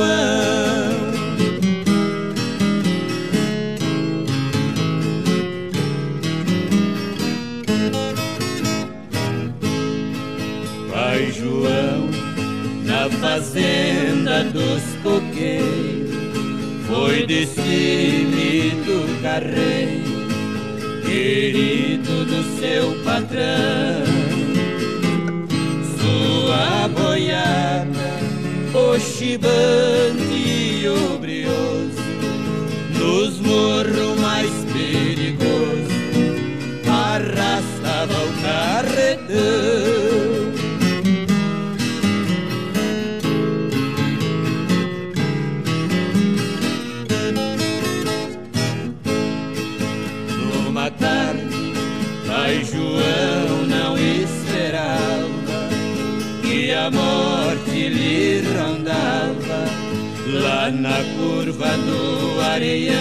Pai 10.90 11.32
João, 11.32 12.08
na 12.84 13.10
fazenda 13.18 14.44
dos 14.44 14.82
coqueiros, 15.02 16.16
foi 16.86 17.26
destemido 17.26 18.87
carreiro, 19.22 20.28
querido 21.04 22.24
do 22.24 22.42
seu 22.58 22.92
patrão. 23.04 24.04
Sua 25.98 26.88
boiada, 26.88 28.10
o 28.74 28.98
chibante 28.98 30.32
e 30.32 30.88
o 30.88 31.18
brioso, 31.18 32.02
nos 32.98 33.38
morros 33.40 34.20
mais 34.20 34.50
perigosos, 34.72 35.92
arrastava 36.86 38.14
o 38.14 38.32
carretão. 38.42 39.97
Na 60.70 61.02
curva 61.16 61.68
do 61.78 62.40
areião. 62.40 62.96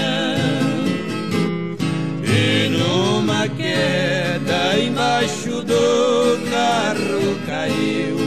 E 2.23 2.69
numa 2.69 3.47
queda 3.49 4.79
embaixo 4.79 5.63
do 5.63 6.49
carro 6.49 7.37
caiu, 7.45 8.17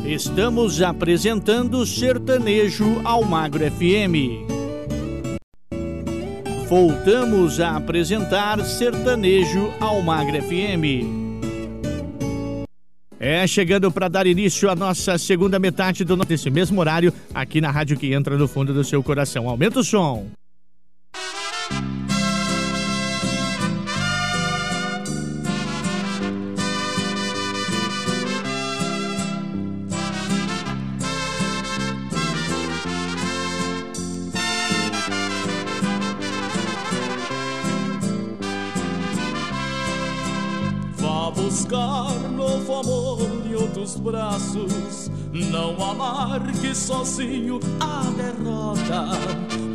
Estamos 0.05 0.81
apresentando 0.81 1.85
Sertanejo 1.85 3.01
Almagro 3.03 3.63
FM. 3.71 4.45
Voltamos 6.67 7.59
a 7.59 7.75
apresentar 7.75 8.63
Sertanejo 8.65 9.71
Almagro 9.79 10.41
FM. 10.41 11.24
É, 13.27 13.47
chegando 13.47 13.91
para 13.91 14.07
dar 14.07 14.27
início 14.27 14.69
à 14.69 14.75
nossa 14.75 15.17
segunda 15.17 15.57
metade 15.57 16.05
do 16.05 16.15
nesse 16.15 16.51
mesmo 16.51 16.79
horário, 16.79 17.11
aqui 17.33 17.59
na 17.59 17.71
rádio 17.71 17.97
que 17.97 18.13
entra 18.13 18.37
no 18.37 18.47
fundo 18.47 18.71
do 18.71 18.83
seu 18.83 19.01
coração. 19.01 19.49
Aumenta 19.49 19.79
o 19.79 19.83
som. 19.83 20.27
Braços, 44.05 45.09
não 45.33 45.83
amargue 45.83 46.75
sozinho 46.75 47.59
a 47.79 48.03
derrota. 48.11 49.07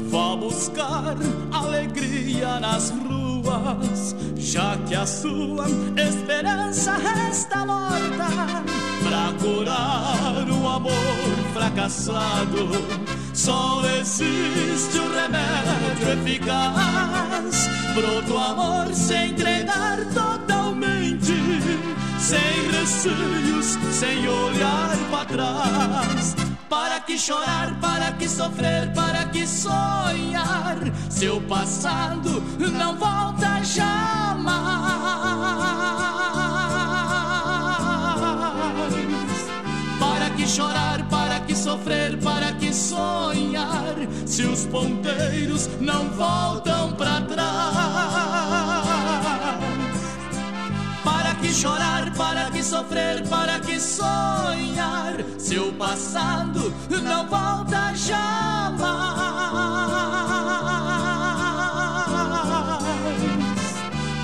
Vá 0.09 0.37
buscar 0.37 1.17
alegria 1.51 2.61
nas 2.61 2.91
ruas, 2.91 4.15
já 4.37 4.77
que 4.87 4.95
a 4.95 5.05
sua 5.05 5.67
esperança 5.97 6.93
resta 6.93 7.67
morta. 7.67 8.63
Pra 9.03 9.33
curar 9.43 10.49
o 10.49 10.69
amor 10.69 10.93
fracassado, 11.53 12.69
só 13.35 13.83
existe 13.99 14.97
o 14.97 15.07
um 15.07 15.13
remédio 15.13 16.09
eficaz. 16.13 17.69
Broto 17.95 18.39
amor 18.39 18.95
se 18.95 19.15
entregar 19.15 19.99
totalmente 20.15 20.60
sem 22.31 22.71
receios, 22.71 23.77
sem 23.91 24.29
olhar 24.29 24.97
para 25.11 25.25
trás. 25.25 26.37
Para 26.69 27.01
que 27.01 27.19
chorar, 27.19 27.75
para 27.81 28.13
que 28.13 28.29
sofrer, 28.29 28.93
para 28.93 29.25
que 29.25 29.45
sonhar? 29.45 30.79
Seu 31.09 31.41
passado 31.41 32.41
não 32.59 32.97
volta 32.97 33.63
jamais. 33.65 34.71
Para 39.99 40.31
que 40.37 40.47
chorar, 40.47 41.09
para 41.09 41.41
que 41.41 41.57
sofrer, 41.57 42.17
para 42.19 42.53
que 42.53 42.73
sonhar? 42.73 43.97
Se 44.25 44.45
os 44.45 44.67
ponteiros 44.67 45.69
não 45.81 46.09
voltam 46.11 46.93
para 46.93 47.21
trás 47.23 48.90
que 51.51 51.57
chorar, 51.57 52.13
para 52.15 52.49
que 52.51 52.63
sofrer, 52.63 53.27
para 53.29 53.59
que 53.59 53.81
sonhar? 53.81 55.17
Seu 55.37 55.73
passado 55.73 56.73
não 57.03 57.27
volta 57.27 57.93
jamais. 57.95 58.81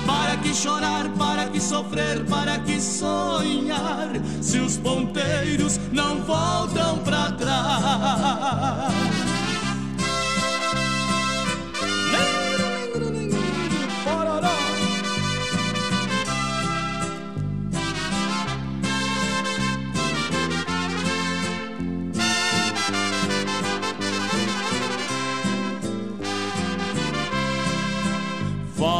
Para 0.05 0.37
que 0.37 0.53
chorar, 0.53 1.09
para 1.17 1.47
que 1.47 1.59
sofrer, 1.59 2.23
para 2.25 2.59
que 2.59 2.79
sonhar? 2.79 4.09
Se 4.41 4.59
os 4.59 4.77
ponteiros 4.77 5.77
não 5.91 6.21
voltam 6.21 6.99
para 6.99 7.33
trás. 7.33 9.36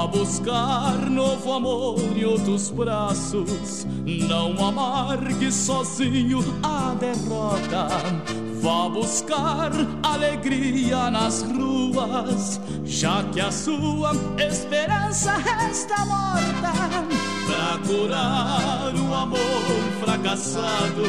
Vá 0.08 0.20
buscar 0.20 1.10
novo 1.10 1.52
amor 1.52 2.00
em 2.16 2.24
outros 2.24 2.72
braços. 2.72 3.86
Não 4.06 4.66
amargue 4.66 5.52
sozinho 5.52 6.40
a 6.64 6.94
derrota. 6.94 7.90
Vá 8.62 8.88
buscar 8.88 9.72
alegria 10.04 11.12
nas 11.12 11.42
ruas, 11.42 12.62
já 12.86 13.22
que 13.34 13.42
a 13.42 13.52
sua 13.52 14.14
esperança 14.38 15.34
resta 15.34 16.06
morta. 16.06 16.72
Pra 17.46 17.78
curar 17.86 18.96
o 18.96 19.14
amor 19.14 19.40
fracassado, 20.00 21.04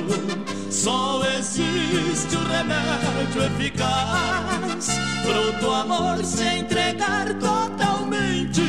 só 0.70 1.22
existe 1.38 2.34
o 2.34 2.48
remédio 2.48 3.44
eficaz. 3.44 5.17
Pronto 5.28 5.70
amor 5.70 6.24
se 6.24 6.42
entregar 6.42 7.34
totalmente, 7.34 8.62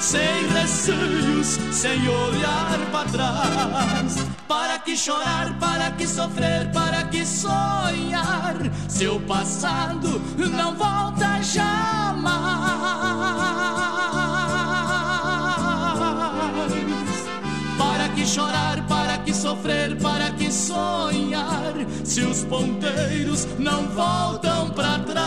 sem 0.00 0.48
receios, 0.52 1.58
sem 1.72 2.08
olhar 2.08 2.78
para 2.92 3.08
trás. 3.10 4.24
Para 4.46 4.78
que 4.78 4.96
chorar, 4.96 5.58
para 5.58 5.90
que 5.90 6.06
sofrer, 6.06 6.70
para 6.70 7.02
que 7.08 7.26
sonhar? 7.26 8.54
Seu 8.88 9.18
passado 9.20 10.22
não 10.38 10.76
volta 10.76 11.42
jamais. 11.42 12.44
que 18.14 18.30
chorar, 18.30 18.80
para 18.82 18.83
que 18.83 18.83
sofrer, 19.54 19.96
para 19.98 20.30
que 20.30 20.50
sonhar? 20.50 21.74
Se 22.04 22.20
os 22.22 22.44
ponteiros 22.44 23.46
não 23.58 23.86
voltam 23.88 24.70
para 24.70 24.98
trás. 25.00 25.24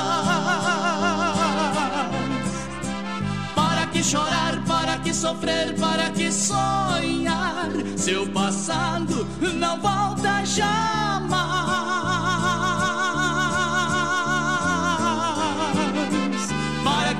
Para 3.56 3.86
que 3.88 4.04
chorar, 4.04 4.62
para 4.68 4.98
que 4.98 5.14
sofrer, 5.14 5.76
para 5.76 6.10
que 6.10 6.32
sonhar? 6.32 7.70
Seu 7.96 8.28
passado 8.28 9.26
não 9.56 9.80
volta 9.80 10.44
jamais. 10.46 12.17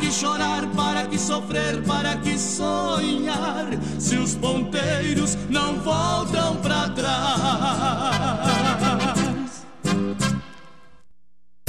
Que 0.08 0.14
chorar, 0.14 0.66
para 0.68 1.06
que 1.06 1.20
sofrer, 1.20 1.84
para 1.84 2.16
que 2.18 2.38
sonhar? 2.40 3.68
Se 4.00 4.16
os 4.16 4.36
ponteiros 4.36 5.38
não 5.50 5.80
voltam 5.80 6.56
para 6.58 6.90
trás. 6.90 7.08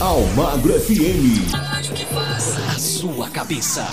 Almagro 0.01 0.81
FM. 0.81 1.53
A 2.69 2.79
sua 2.79 3.29
cabeça. 3.31 3.89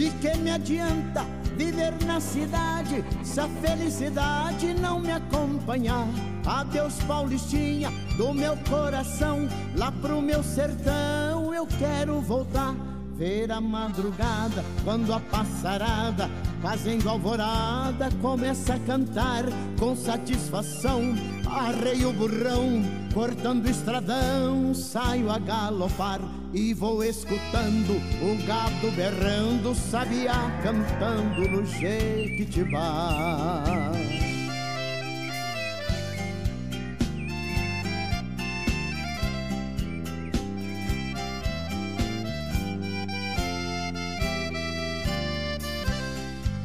De 0.00 0.08
que 0.12 0.34
me 0.38 0.50
adianta 0.50 1.26
viver 1.58 1.92
na 2.06 2.18
cidade 2.20 3.04
se 3.22 3.38
a 3.38 3.46
felicidade 3.46 4.72
não 4.72 4.98
me 4.98 5.12
acompanhar? 5.12 6.06
Adeus, 6.46 6.94
Paulistinha, 7.02 7.90
do 8.16 8.32
meu 8.32 8.56
coração, 8.70 9.46
lá 9.76 9.92
pro 9.92 10.22
meu 10.22 10.42
sertão 10.42 11.52
eu 11.52 11.66
quero 11.66 12.18
voltar. 12.18 12.74
Ver 13.20 13.52
a 13.52 13.60
madrugada, 13.60 14.64
quando 14.82 15.12
a 15.12 15.20
passarada, 15.20 16.30
fazendo 16.62 17.06
alvorada, 17.06 18.08
começa 18.22 18.72
a 18.72 18.78
cantar 18.78 19.44
com 19.78 19.94
satisfação. 19.94 21.14
Arrei 21.46 22.06
o 22.06 22.14
burrão, 22.14 22.82
cortando 23.12 23.66
o 23.66 23.70
estradão, 23.70 24.72
saio 24.72 25.30
a 25.30 25.38
galopar 25.38 26.22
e 26.54 26.72
vou 26.72 27.04
escutando 27.04 27.92
o 28.22 28.46
gado 28.46 28.90
berrando, 28.96 29.74
sabiá 29.74 30.58
cantando 30.62 31.46
no 31.46 31.66
jequitibá. 31.66 33.62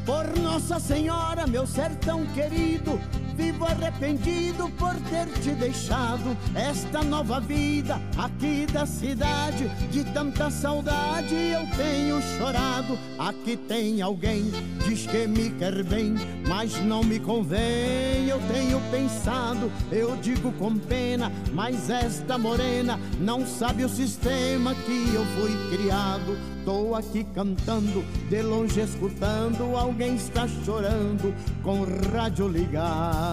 Por 0.05 0.37
Nossa 0.39 0.79
Senhora, 0.79 1.47
meu 1.47 1.65
sertão 1.65 2.27
querido, 2.27 2.99
vivo 3.35 3.65
arrependido 3.65 4.69
por 4.77 4.93
ter 5.09 5.27
te 5.41 5.51
deixado 5.51 6.35
esta 6.55 7.03
nova 7.03 7.39
vida 7.39 8.01
aqui 8.17 8.65
da 8.65 8.85
cidade. 8.85 9.67
De 9.91 10.03
tanta 10.05 10.49
saudade 10.49 11.35
eu 11.35 11.65
tenho 11.75 12.21
chorado. 12.37 12.97
Aqui 13.19 13.57
tem 13.57 14.01
alguém, 14.01 14.51
diz 14.87 15.05
que 15.05 15.27
me 15.27 15.49
quer 15.51 15.83
bem, 15.83 16.15
mas 16.47 16.81
não 16.83 17.03
me 17.03 17.19
convém. 17.19 18.27
Eu 18.27 18.39
tenho 18.51 18.79
pensado, 18.89 19.71
eu 19.91 20.15
digo 20.17 20.51
com 20.53 20.77
pena, 20.77 21.31
mas 21.53 21.89
esta 21.89 22.37
morena 22.37 22.99
não 23.19 23.45
sabe 23.45 23.83
o 23.83 23.89
sistema 23.89 24.73
que 24.73 25.13
eu 25.13 25.25
fui 25.25 25.77
criado. 25.77 26.37
Tô 26.63 26.95
aqui 26.95 27.23
cantando, 27.35 28.03
de 28.27 28.41
longe 28.41 28.81
escutando, 28.81 29.77
alguém 29.77 30.15
está 30.15 30.47
chorando 30.47 31.33
com 31.61 31.81
o 31.81 32.11
rádio 32.11 32.47
ligado. 32.47 33.24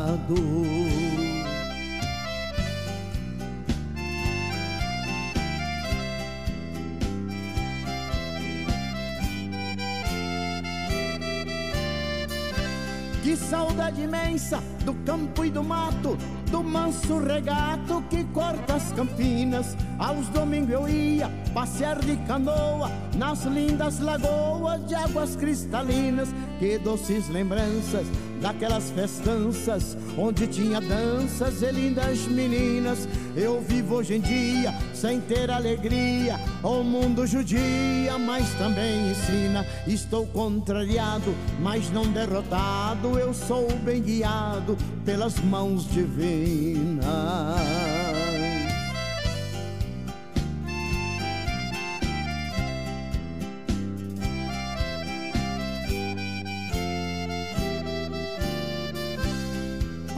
Que 13.23 13.37
saudade 13.37 14.03
imensa 14.03 14.63
do 14.85 14.95
campo 15.05 15.45
e 15.45 15.51
do 15.51 15.63
mato, 15.63 16.17
do 16.51 16.63
manso 16.63 17.19
regato 17.19 18.03
que 18.09 18.25
corta 18.25 18.77
as 18.77 18.93
campinas. 18.93 19.77
Aos 19.99 20.27
domingos 20.29 20.71
eu 20.71 20.89
ia 20.89 21.31
passear 21.53 21.99
de 21.99 22.17
canoa 22.27 22.91
nas 23.15 23.45
lindas 23.45 24.01
lagoas 24.01 24.87
de 24.87 24.95
águas 24.95 25.37
cristalinas. 25.37 26.31
Que 26.59 26.79
doces 26.79 27.29
lembranças 27.29 28.07
daquelas 28.43 28.91
festanças 28.91 29.97
onde 30.19 30.47
tinha 30.47 30.81
danças 30.81 31.63
e 31.63 31.71
lindas 31.71 32.27
meninas. 32.27 33.09
Eu 33.37 33.63
vivo 33.63 33.95
hoje 33.95 34.15
em 34.15 34.21
dia 34.21 34.75
sem 34.93 35.21
ter 35.21 35.51
alegria. 35.51 36.39
O 36.63 36.83
mundo 36.83 37.27
judia, 37.27 38.19
mas 38.19 38.53
também 38.55 39.11
ensina. 39.13 39.65
Estou 39.87 40.27
contrariado, 40.27 41.35
mas 41.61 41.91
não 41.91 42.05
derrotado. 42.05 43.19
Eu 43.19 43.33
sou 43.33 43.73
bem 43.79 44.03
guiado 44.03 44.77
pelas 45.05 45.39
mãos 45.39 45.89
divinas. 45.91 47.03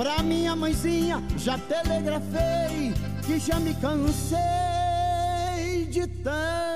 Pra 0.05 0.22
minha 0.22 0.55
mãezinha 0.55 1.24
já 1.38 1.57
telegrafei 1.57 2.92
que 3.24 3.38
já 3.38 3.59
me 3.59 3.72
cansei 3.72 4.36
de 5.90 6.07
tanto 6.22 6.74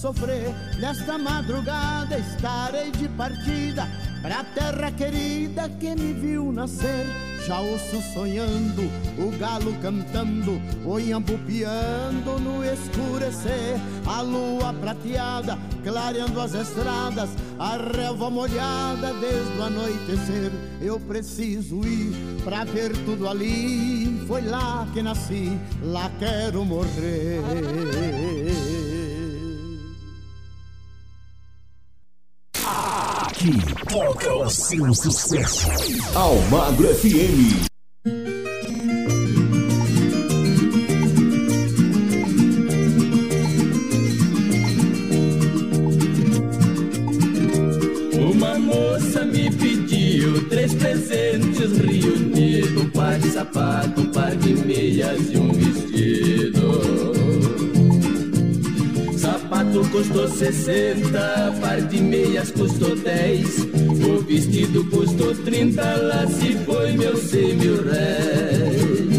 sofrer. 0.00 0.54
Nesta 0.78 1.18
madrugada 1.18 2.18
estarei 2.18 2.90
de 2.90 3.08
partida 3.08 3.86
pra 4.22 4.44
terra 4.44 4.90
querida 4.90 5.68
que 5.68 5.94
me 5.94 6.12
viu 6.12 6.52
nascer. 6.52 7.06
Já 7.46 7.60
ouço 7.60 8.02
sonhando, 8.12 8.82
o 9.18 9.36
galo 9.38 9.74
cantando, 9.80 10.60
o 10.84 10.98
iambu 10.98 11.38
piando 11.38 12.38
no 12.38 12.62
escurecer. 12.64 13.80
A 14.06 14.20
lua 14.20 14.72
prateada 14.74 15.58
clareando 15.82 16.40
as 16.40 16.54
estradas, 16.54 17.30
a 17.58 17.76
relva 17.76 18.28
molhada 18.30 19.12
desde 19.14 19.58
o 19.58 19.62
anoitecer. 19.62 20.52
Eu 20.82 21.00
preciso 21.00 21.80
ir 21.84 22.12
pra 22.44 22.64
ver 22.64 22.92
tudo 23.04 23.26
ali. 23.26 24.22
Foi 24.28 24.42
lá 24.42 24.86
que 24.92 25.02
nasci, 25.02 25.58
lá 25.82 26.10
quero 26.18 26.64
morrer. 26.64 27.40
Aqui 33.40 33.58
toca 33.88 34.34
o 34.34 34.50
seu 34.50 34.92
sucesso. 34.92 35.66
Almagro 36.14 36.94
FM. 36.94 37.70
Uma 48.12 48.58
moça 48.58 49.24
me 49.24 49.50
pediu 49.56 50.46
três 50.50 50.74
presentes 50.74 51.78
reunidos: 51.78 52.82
um 52.82 52.90
par 52.90 53.18
sapato, 53.22 53.79
custou 60.00 60.28
60, 60.28 61.56
par 61.60 61.80
de 61.82 62.00
meias 62.00 62.50
custou 62.52 62.96
10, 62.96 63.66
o 64.02 64.22
vestido 64.22 64.82
custou 64.84 65.34
30, 65.34 65.82
lá 65.82 66.26
se 66.26 66.54
foi 66.64 66.92
meu 66.92 67.14
cem 67.18 67.54
mil 67.56 67.82
réis. 67.82 69.10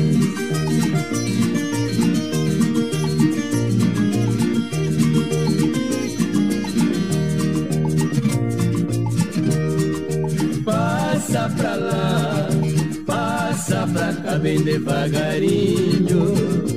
Passa 10.65 11.47
pra 11.57 11.75
lá, 11.75 12.49
passa 13.05 13.87
pra 13.93 14.13
cá 14.13 14.39
bem 14.39 14.63
devagarinho. 14.63 16.70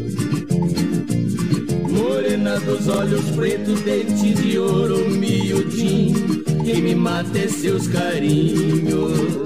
Dos 2.60 2.88
olhos 2.88 3.30
pretos, 3.30 3.80
dentes 3.80 4.42
de 4.42 4.58
ouro 4.58 5.08
miudinho. 5.10 6.44
Quem 6.64 6.82
me 6.82 6.94
mata 6.94 7.38
é 7.38 7.48
seus 7.48 7.88
carinhos. 7.88 9.44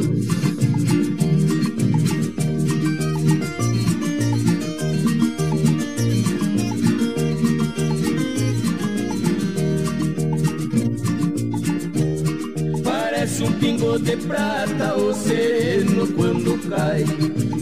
Um 13.41 13.53
pingo 13.53 13.97
de 14.01 14.17
prata 14.17 14.97
o 14.97 15.15
sereno 15.15 16.09
quando 16.09 16.59
cai. 16.69 17.05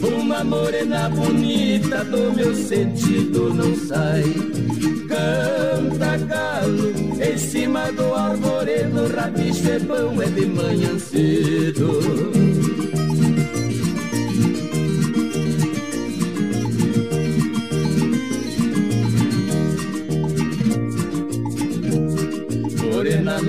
Uma 0.01 0.43
morena 0.43 1.07
bonita 1.07 2.03
do 2.03 2.33
meu 2.33 2.55
sentido 2.55 3.53
não 3.53 3.75
sai. 3.75 4.23
Canta 5.17 6.17
galo 6.17 6.93
em 7.21 7.37
cima 7.37 7.91
do 7.91 8.13
arvoredo, 8.13 9.07
rabicho 9.15 9.69
é 9.69 9.79
é 10.21 10.25
de 10.27 10.45
manhã 10.45 10.99
cedo. 10.99 12.37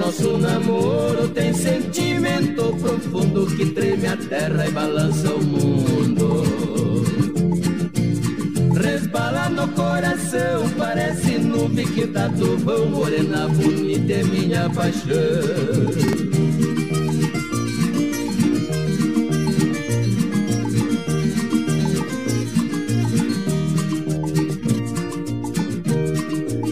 Nosso 0.09 0.39
namoro 0.39 1.29
tem 1.29 1.53
sentimento 1.53 2.75
profundo 2.81 3.47
que 3.57 3.67
treme 3.67 4.07
a 4.07 4.17
terra 4.17 4.67
e 4.67 4.71
balança 4.71 5.35
o 5.35 5.45
mundo. 5.45 6.48
Resbala 9.09 9.49
no 9.49 9.67
coração, 9.69 10.69
parece 10.77 11.39
nuvem 11.39 11.87
que 11.87 12.07
dá 12.07 12.29
tubão. 12.29 12.91
Morena 12.91 13.49
bonita 13.49 14.13
é 14.13 14.23
minha 14.23 14.69
paixão. 14.69 15.09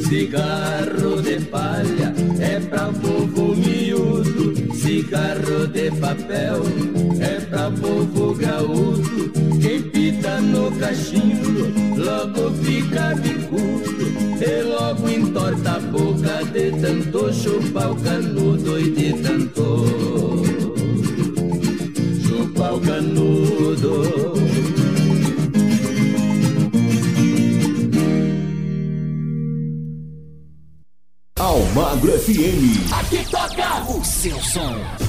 Cigarro 0.07 1.23
de 1.23 1.41
palha 1.47 2.15
é 2.39 2.61
pra 2.61 2.93
povo 2.93 3.57
miúdo, 3.57 4.75
cigarro 4.75 5.67
de 5.69 5.91
papel 5.93 6.63
é 7.19 7.41
pra 7.47 7.71
povo 7.71 8.35
gaúdo. 8.35 9.16
No 10.57 10.73
cachimbo 10.81 11.51
logo 11.99 12.51
fica 12.63 13.15
bicudo 13.17 14.41
e 14.41 14.63
logo 14.63 15.07
entorta 15.07 15.73
a 15.73 15.81
boca 15.81 16.45
de 16.51 16.71
tanto 16.81 17.31
chupar 17.31 17.93
o 17.93 17.97
canudo 17.97 18.79
e 18.79 18.91
de 18.91 19.13
tanto 19.23 20.43
chupar 22.27 22.75
o 22.75 22.81
canudo. 22.81 24.03
Almagro 31.39 32.13
FM. 32.13 32.93
Aqui 32.99 33.31
toca 33.31 33.91
o 33.91 34.03
seu 34.03 34.41
som. 34.41 35.06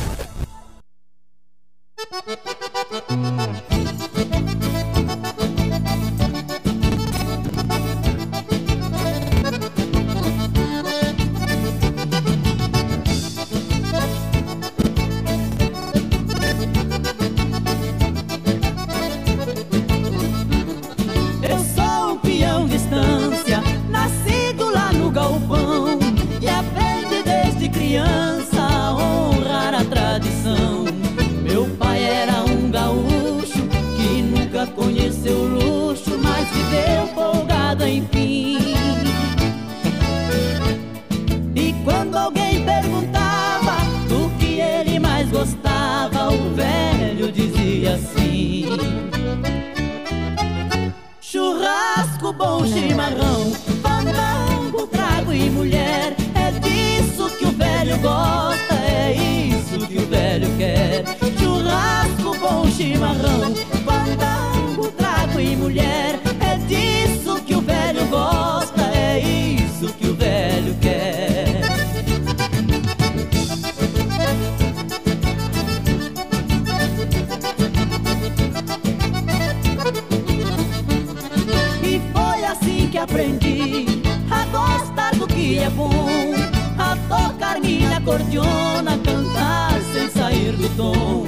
Que 85.48 85.60
é 85.60 85.70
bom, 85.70 86.34
a 86.78 86.98
tocar 87.08 87.62
minha 87.62 88.02
cordiona, 88.02 88.98
cantar 88.98 89.80
sem 89.94 90.10
sair 90.10 90.52
do 90.52 90.68
tom, 90.76 91.26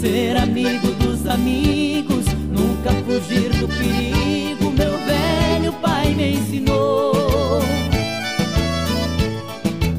ser 0.00 0.36
amigo 0.36 0.88
dos 1.02 1.26
amigos, 1.26 2.26
nunca 2.50 2.92
fugir 3.06 3.48
do 3.54 3.66
perigo. 3.66 4.70
Meu 4.70 4.98
velho 4.98 5.72
pai 5.80 6.12
me 6.14 6.34
ensinou. 6.34 7.62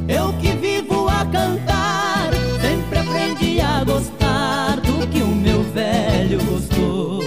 Eu 0.07 0.31
que 0.33 0.51
vivo 0.57 1.09
a 1.09 1.25
cantar, 1.25 2.29
sempre 2.61 2.99
aprendi 2.99 3.61
a 3.61 3.83
gostar 3.83 4.79
do 4.81 5.07
que 5.07 5.23
o 5.23 5.27
meu 5.27 5.63
velho 5.73 6.39
gostou. 6.45 7.23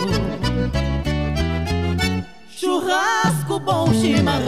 Churrasco, 2.48 3.58
bom 3.58 3.92
chimarrão, 3.92 4.47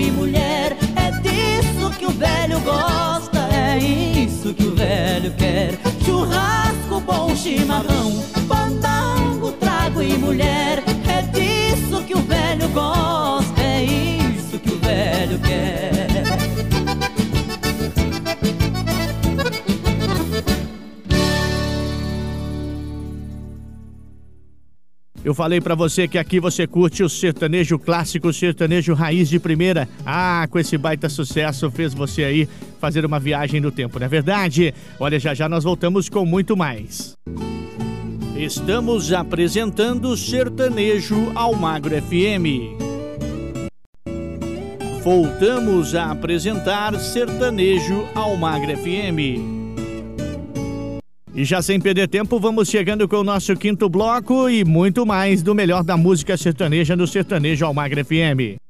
e 0.00 0.10
mulher. 0.10 0.76
É 0.96 1.10
disso 1.20 1.90
que 1.98 2.06
o 2.06 2.10
velho 2.10 2.58
gosta, 2.60 3.38
é 3.52 3.78
isso 3.78 4.54
que 4.54 4.64
o 4.64 4.74
velho 4.74 5.32
quer. 5.36 5.78
Churrasco, 6.04 7.00
bom 7.00 7.34
chimarrão, 7.36 8.22
Eu 25.30 25.34
falei 25.34 25.60
pra 25.60 25.76
você 25.76 26.08
que 26.08 26.18
aqui 26.18 26.40
você 26.40 26.66
curte 26.66 27.04
o 27.04 27.08
sertanejo 27.08 27.78
clássico, 27.78 28.26
o 28.26 28.32
sertanejo 28.32 28.94
raiz 28.94 29.28
de 29.28 29.38
primeira. 29.38 29.88
Ah, 30.04 30.44
com 30.50 30.58
esse 30.58 30.76
baita 30.76 31.08
sucesso 31.08 31.70
fez 31.70 31.94
você 31.94 32.24
aí 32.24 32.48
fazer 32.80 33.06
uma 33.06 33.20
viagem 33.20 33.60
no 33.60 33.70
tempo, 33.70 34.00
não 34.00 34.06
é 34.06 34.08
verdade? 34.08 34.74
Olha, 34.98 35.20
já 35.20 35.32
já 35.32 35.48
nós 35.48 35.62
voltamos 35.62 36.08
com 36.08 36.26
muito 36.26 36.56
mais. 36.56 37.14
Estamos 38.36 39.12
apresentando 39.12 40.16
Sertanejo 40.16 41.30
ao 41.36 41.54
Magro 41.54 41.94
FM. 42.02 42.74
Voltamos 45.04 45.94
a 45.94 46.10
apresentar 46.10 46.98
Sertanejo 46.98 48.04
ao 48.16 48.36
Magro 48.36 48.76
FM. 48.76 49.59
E 51.40 51.44
já 51.46 51.62
sem 51.62 51.80
perder 51.80 52.06
tempo, 52.06 52.38
vamos 52.38 52.68
chegando 52.68 53.08
com 53.08 53.16
o 53.16 53.24
nosso 53.24 53.56
quinto 53.56 53.88
bloco 53.88 54.46
e 54.50 54.62
muito 54.62 55.06
mais 55.06 55.42
do 55.42 55.54
melhor 55.54 55.82
da 55.82 55.96
música 55.96 56.36
sertaneja 56.36 56.94
no 56.94 57.06
Sertanejo 57.06 57.64
Almagra 57.64 58.04
FM. 58.04 58.60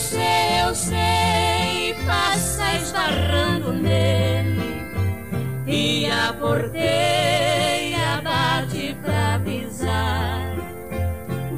Você, 0.00 0.64
eu 0.66 0.74
sei, 0.74 1.94
passa 2.06 2.74
esbarrando 2.76 3.70
nele 3.74 4.82
e 5.66 6.06
a 6.10 6.32
porteira 6.32 8.22
bate 8.24 8.96
pra 9.02 9.34
avisar. 9.34 10.56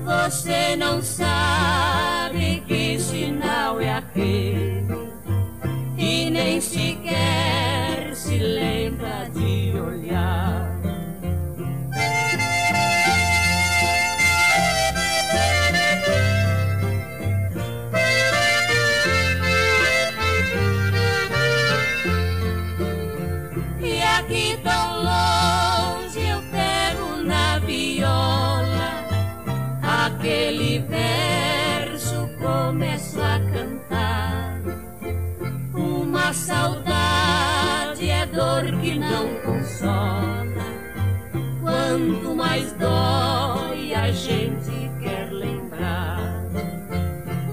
Você 0.05 0.75
não 0.75 1.01
sabe 1.01 2.65
que 2.67 2.99
sinal 2.99 3.81
é 3.81 3.95
aquele 3.95 4.89
e 5.97 6.29
nem 6.29 6.61
sequer 6.61 8.11
se 8.13 8.39
lembra 8.39 9.31
de 9.33 9.73
olhar. 9.79 10.62
Saudade 36.33 38.09
é 38.09 38.25
dor 38.25 38.65
que 38.81 38.99
não 38.99 39.29
consola. 39.45 40.65
Quanto 41.61 42.35
mais 42.35 42.73
dói, 42.73 43.93
a 43.95 44.11
gente 44.11 44.91
quer 45.03 45.31
lembrar. 45.31 46.19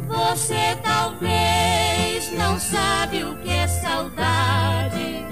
Você 0.08 0.78
talvez 0.82 2.32
não 2.38 2.58
sabe 2.58 3.26
o 3.26 3.36
que 3.40 3.50
é 3.50 3.68
saudade. 3.68 5.26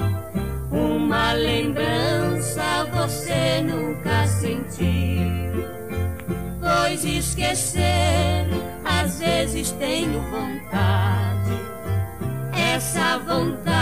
Uma 0.70 1.32
lembrança 1.32 2.86
você 2.92 3.62
nunca 3.62 4.28
sentiu. 4.28 5.66
Pois 6.60 7.06
esquecer, 7.06 8.46
às 8.84 9.20
vezes 9.20 9.72
tenho 9.72 10.22
vontade 10.24 10.77
nossa 12.98 13.20
vontade. 13.20 13.77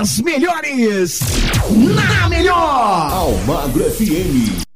as 0.00 0.18
melhores. 0.22 1.20
Na 1.70 2.28
melhor! 2.30 3.12
Almagro 3.12 3.84
FM. 3.84 4.69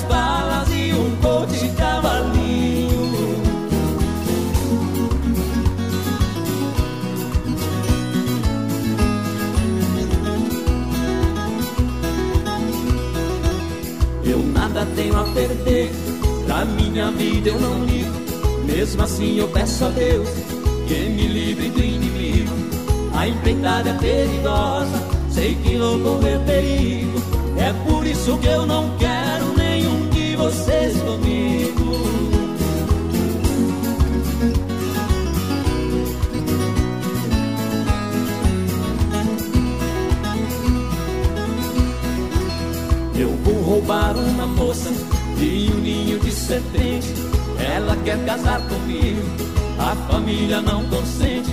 De 0.00 0.04
muitas 0.04 0.04
balas 0.04 0.68
e 0.70 0.92
um 0.92 1.16
coche 1.16 1.68
de 1.68 1.68
cavalinho. 1.76 2.90
Eu 14.24 14.38
nada 14.38 14.86
tenho 14.96 15.18
a 15.18 15.24
perder, 15.24 15.90
pra 16.46 16.64
minha 16.64 17.10
vida 17.10 17.50
eu 17.50 17.60
não 17.60 17.84
ligo. 17.84 18.10
Mesmo 18.64 19.02
assim 19.02 19.38
eu 19.38 19.48
peço 19.48 19.84
a 19.84 19.88
Deus 19.88 20.28
que 20.86 20.94
me 20.94 21.26
livre 21.26 21.68
do 21.70 21.82
inimigo. 21.82 22.52
A 23.14 23.28
empreitada 23.28 23.90
é 23.90 23.94
perigosa, 23.94 25.02
sei 25.30 25.54
que 25.56 25.76
vou 25.76 25.98
correr 26.00 26.38
perigo. 26.46 27.20
É 27.58 27.72
por 27.86 28.06
isso 28.06 28.38
que 28.38 28.46
eu 28.46 28.64
não 28.64 28.96
quero 28.96 29.09
vocês 30.40 30.96
comigo. 31.02 32.00
Eu 43.14 43.28
vou 43.44 43.62
roubar 43.62 44.16
uma 44.16 44.46
moça 44.46 44.90
de 45.36 45.70
um 45.74 45.80
ninho 45.80 46.18
de 46.20 46.32
serpente. 46.32 47.12
Ela 47.58 47.94
quer 47.96 48.24
casar 48.24 48.62
comigo, 48.62 49.20
a 49.78 49.94
família 50.10 50.62
não 50.62 50.82
consente. 50.86 51.50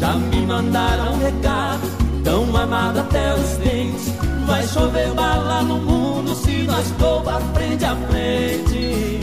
Já 0.00 0.14
me 0.14 0.46
mandaram 0.46 1.12
um 1.12 1.18
recado, 1.18 2.22
tão 2.24 2.56
amado 2.56 3.00
até 3.00 3.34
os 3.34 3.58
dentes. 3.58 4.39
Vai 4.50 4.66
chover 4.66 5.14
bala 5.14 5.62
no 5.62 5.78
mundo 5.78 6.34
se 6.34 6.64
nós 6.64 6.84
for 6.98 7.22
pra 7.22 7.38
frente 7.54 7.84
a 7.84 7.94
frente. 7.94 9.20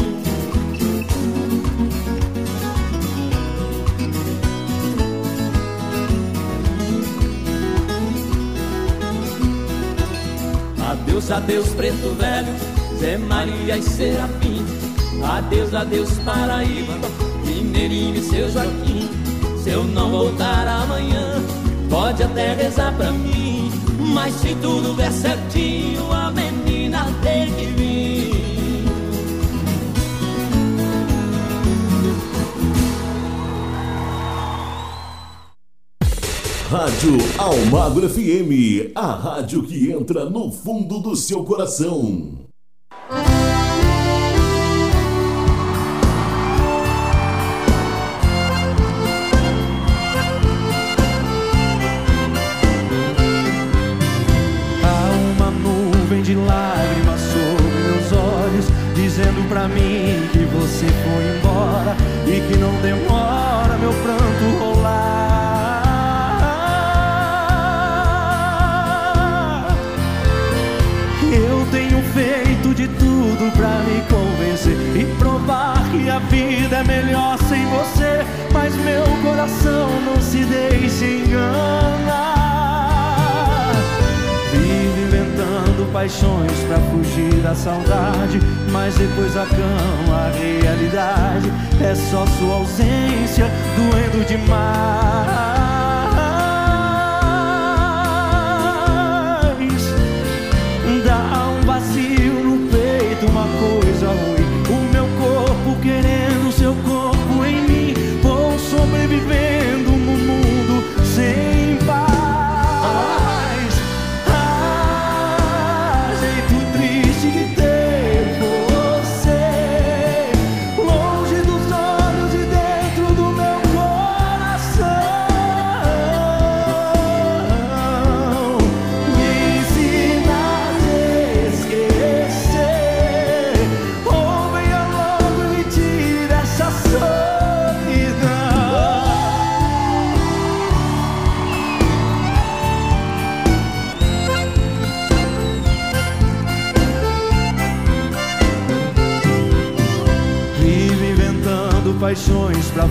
Adeus, 10.90 11.30
adeus, 11.30 11.68
preto 11.72 12.16
velho, 12.16 12.56
Zé 12.98 13.18
Maria 13.18 13.78
e 13.78 13.84
Serafim. 13.84 14.66
Adeus, 15.22 15.74
adeus, 15.74 16.12
Paraíba, 16.20 16.94
Mineirinho 17.46 18.16
e 18.16 18.22
seu 18.22 18.50
Joaquim. 18.50 19.10
Se 19.62 19.72
eu 19.72 19.84
não 19.84 20.10
voltar 20.10 20.66
amanhã, 20.66 21.44
pode 21.90 22.24
até 22.24 22.54
rezar 22.54 22.96
pra 22.96 23.12
mim. 23.12 23.47
Mas 24.18 24.34
se 24.34 24.56
tudo 24.56 24.96
der 24.96 25.12
certinho, 25.12 26.12
a 26.12 26.32
menina 26.32 27.06
tem 27.22 27.54
que 27.54 27.66
vir. 27.68 28.32
Rádio 36.68 37.18
Almagro 37.38 38.10
FM, 38.10 38.92
a 38.96 39.12
rádio 39.12 39.62
que 39.62 39.92
entra 39.92 40.28
no 40.28 40.52
fundo 40.52 40.98
do 41.00 41.16
seu 41.16 41.44
coração. 41.44 42.47
Saudade, 87.58 88.40
mas 88.72 88.96
depois 88.96 89.34
da 89.34 89.46
cama 89.46 90.28
a 90.28 90.32
realidade 90.32 91.52
é 91.84 91.96
só 91.96 92.26
sua 92.38 92.56
ausência 92.56 93.46
doendo 93.76 94.26
demais. 94.26 95.07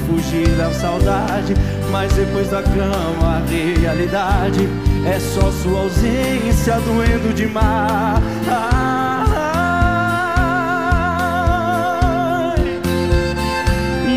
Fugir 0.07 0.49
da 0.57 0.73
saudade, 0.73 1.55
mas 1.91 2.13
depois 2.13 2.49
da 2.51 2.63
cama 2.63 3.37
a 3.37 3.43
realidade 3.49 4.69
é 5.07 5.19
só 5.19 5.51
sua 5.51 5.81
ausência 5.81 6.81
doendo 6.81 7.35
demais. 7.35 8.23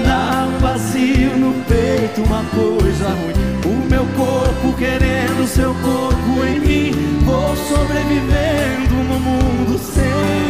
Dá 0.05 0.47
um 0.47 0.59
vazio 0.59 1.37
no 1.37 1.53
peito, 1.65 2.21
uma 2.23 2.43
coisa 2.45 3.09
ruim. 3.09 3.33
O 3.65 3.89
meu 3.89 4.05
corpo 4.17 4.73
querendo 4.77 5.47
seu 5.47 5.73
corpo 5.75 6.45
em 6.45 6.59
mim. 6.59 6.91
Vou 7.23 7.55
sobrevivendo 7.55 8.95
no 8.95 9.19
mundo 9.19 9.77
sem 9.77 10.48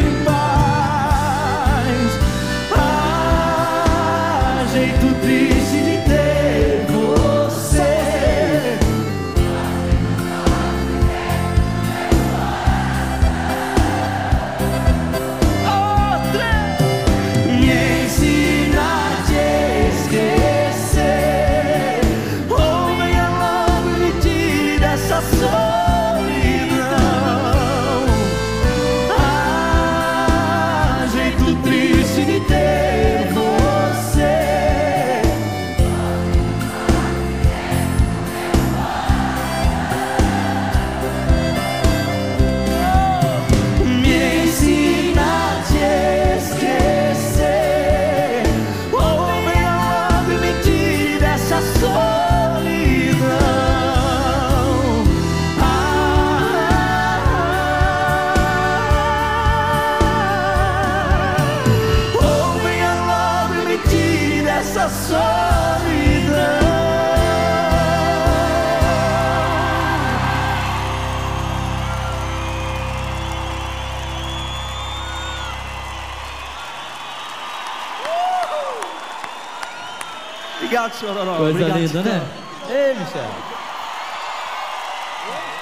Obrigado, 80.70 80.93
senhor 80.93 81.17
Oró. 81.17 81.36
Coisa 81.38 81.49
Obrigado, 81.51 81.80
linda, 81.80 82.01
né? 82.03 82.22
Ei, 82.70 82.93
Michel. 82.93 83.32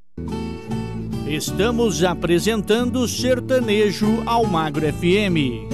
Estamos 1.28 2.02
apresentando 2.02 3.06
Sertanejo 3.06 4.22
Almagro 4.24 4.90
FM. 4.90 5.68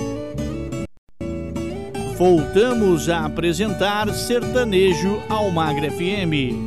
Voltamos 2.19 3.09
a 3.09 3.25
apresentar 3.25 4.13
Sertanejo 4.13 5.23
Almagro 5.29 5.93
FM. 5.93 6.59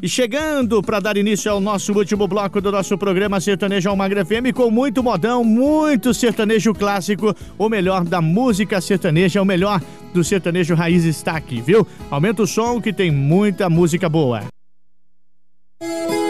E 0.00 0.08
chegando 0.08 0.80
para 0.80 1.00
dar 1.00 1.16
início 1.16 1.50
ao 1.50 1.58
nosso 1.58 1.92
último 1.92 2.28
bloco 2.28 2.60
do 2.60 2.70
nosso 2.70 2.96
programa 2.96 3.40
Sertanejo 3.40 3.90
Almagro 3.90 4.24
FM 4.24 4.54
com 4.54 4.70
muito 4.70 5.02
modão, 5.02 5.42
muito 5.42 6.14
sertanejo 6.14 6.72
clássico, 6.72 7.34
o 7.58 7.68
melhor 7.68 8.04
da 8.04 8.22
música 8.22 8.80
sertaneja, 8.80 9.42
o 9.42 9.44
melhor 9.44 9.82
do 10.14 10.22
sertanejo 10.22 10.76
raiz 10.76 11.04
está 11.04 11.32
aqui, 11.32 11.60
viu? 11.60 11.84
Aumenta 12.08 12.44
o 12.44 12.46
som 12.46 12.80
que 12.80 12.92
tem 12.92 13.10
muita 13.10 13.68
música 13.68 14.08
boa. 14.08 14.44
Cansei 15.80 16.27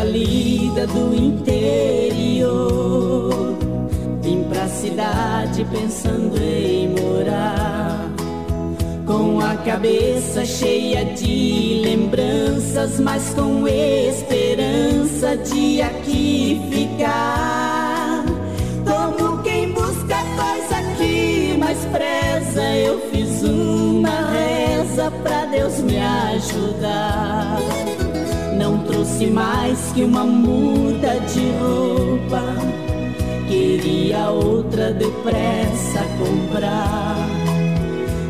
da 0.00 0.04
lida 0.04 0.86
do 0.86 1.14
interior. 1.14 1.58
Vim 4.22 4.44
pra 4.44 4.66
cidade 4.66 5.66
pensando 5.70 6.38
em 6.42 6.88
morar. 6.88 8.10
Com 9.06 9.40
a 9.40 9.56
cabeça 9.56 10.46
cheia 10.46 11.04
de 11.04 11.82
lembranças, 11.84 12.98
mas 12.98 13.34
com 13.34 13.68
esperança 13.68 15.36
de 15.36 15.82
aqui 15.82 16.62
ficar. 16.70 18.24
Como 18.86 19.42
quem 19.42 19.70
busca 19.72 20.16
coisa 20.34 20.82
que 20.96 21.58
mais 21.58 21.78
preza, 21.86 22.62
eu 22.76 23.00
fiz 23.10 23.42
uma 23.42 24.30
reza 24.30 25.10
pra 25.22 25.44
Deus 25.44 25.78
me 25.80 25.98
ajudar. 25.98 27.58
Não 28.70 28.78
trouxe 28.84 29.26
mais 29.26 29.90
que 29.92 30.04
uma 30.04 30.22
muda 30.24 31.18
de 31.18 31.50
roupa. 31.58 32.40
Queria 33.48 34.30
outra 34.30 34.92
depressa 34.92 36.04
comprar. 36.20 37.16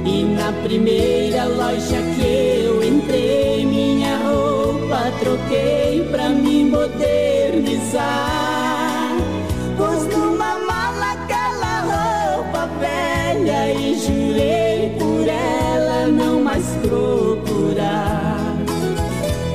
E 0.06 0.22
na 0.22 0.50
primeira 0.62 1.44
loja 1.44 1.98
que 2.16 2.64
eu 2.64 2.82
entrei, 2.82 3.66
minha 3.66 4.16
roupa 4.16 5.12
troquei 5.20 6.08
pra 6.10 6.30
me 6.30 6.64
modernizar. 6.64 8.00
Pus 9.76 10.06
numa 10.06 10.58
mala 10.60 11.12
aquela 11.12 12.36
roupa 12.36 12.66
velha 12.80 13.74
e 13.74 13.94
jurei 13.94 14.96
por 14.98 15.28
ela 15.28 16.06
não 16.06 16.42
mais 16.42 16.64
procurar. 16.80 17.29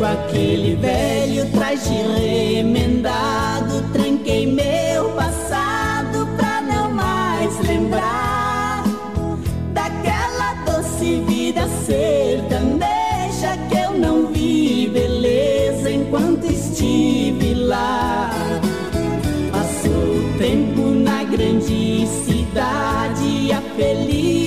Aquele 0.05 0.75
velho 0.75 1.49
traje 1.51 1.89
remendado, 1.89 3.81
tranquei 3.91 4.45
meu 4.45 5.09
passado 5.15 6.27
pra 6.37 6.61
não 6.61 6.91
mais 6.91 7.59
lembrar 7.61 8.83
daquela 9.73 10.53
doce 10.63 11.21
vida 11.27 11.67
sertaneja 11.87 13.57
que 13.67 13.77
eu 13.77 13.97
não 13.97 14.27
vi 14.27 14.91
beleza 14.93 15.89
enquanto 15.89 16.45
estive 16.45 17.55
lá. 17.55 18.29
Passou 19.51 19.91
o 19.91 20.37
tempo 20.37 20.81
na 20.81 21.23
grande 21.23 22.05
cidade, 22.05 23.51
a 23.51 23.61
felicidade 23.75 24.44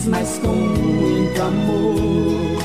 simples, 0.00 0.06
mas 0.06 0.38
com 0.38 0.48
muito 0.48 1.42
amor. 1.42 2.60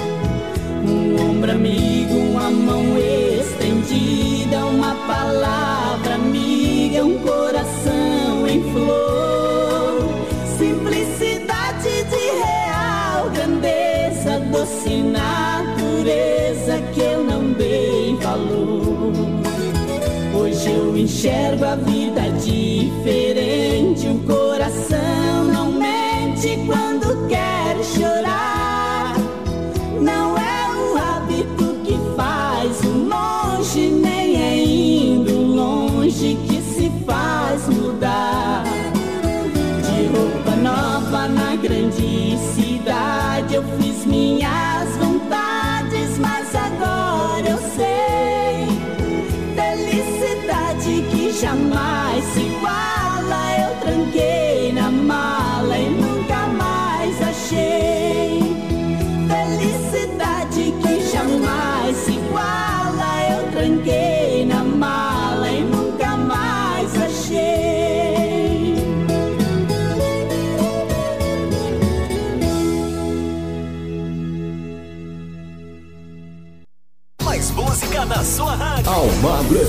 Um 0.88 1.30
ombro 1.30 1.52
amigo, 1.52 2.16
uma 2.16 2.50
mão 2.50 2.84
estendida, 2.98 4.66
uma 4.66 4.96
palavra 5.08 6.16
amiga, 6.16 7.04
um 7.04 7.20
coração 7.20 8.48
em 8.48 8.62
flor. 8.72 10.10
Simplicidade 10.58 12.04
de 12.10 12.16
real 12.16 13.30
grandeza, 13.32 14.40
doce 14.52 15.02
natureza 15.02 16.82
que 16.94 17.02
eu 17.02 17.24
não 17.24 17.52
dei 17.54 18.16
valor. 18.22 19.14
Hoje 20.34 20.70
eu 20.72 20.96
enxergo 20.98 21.66
a 21.66 21.76
vida 21.76 22.22
diferente, 22.44 23.35
longe 36.16 36.36
que 36.48 36.55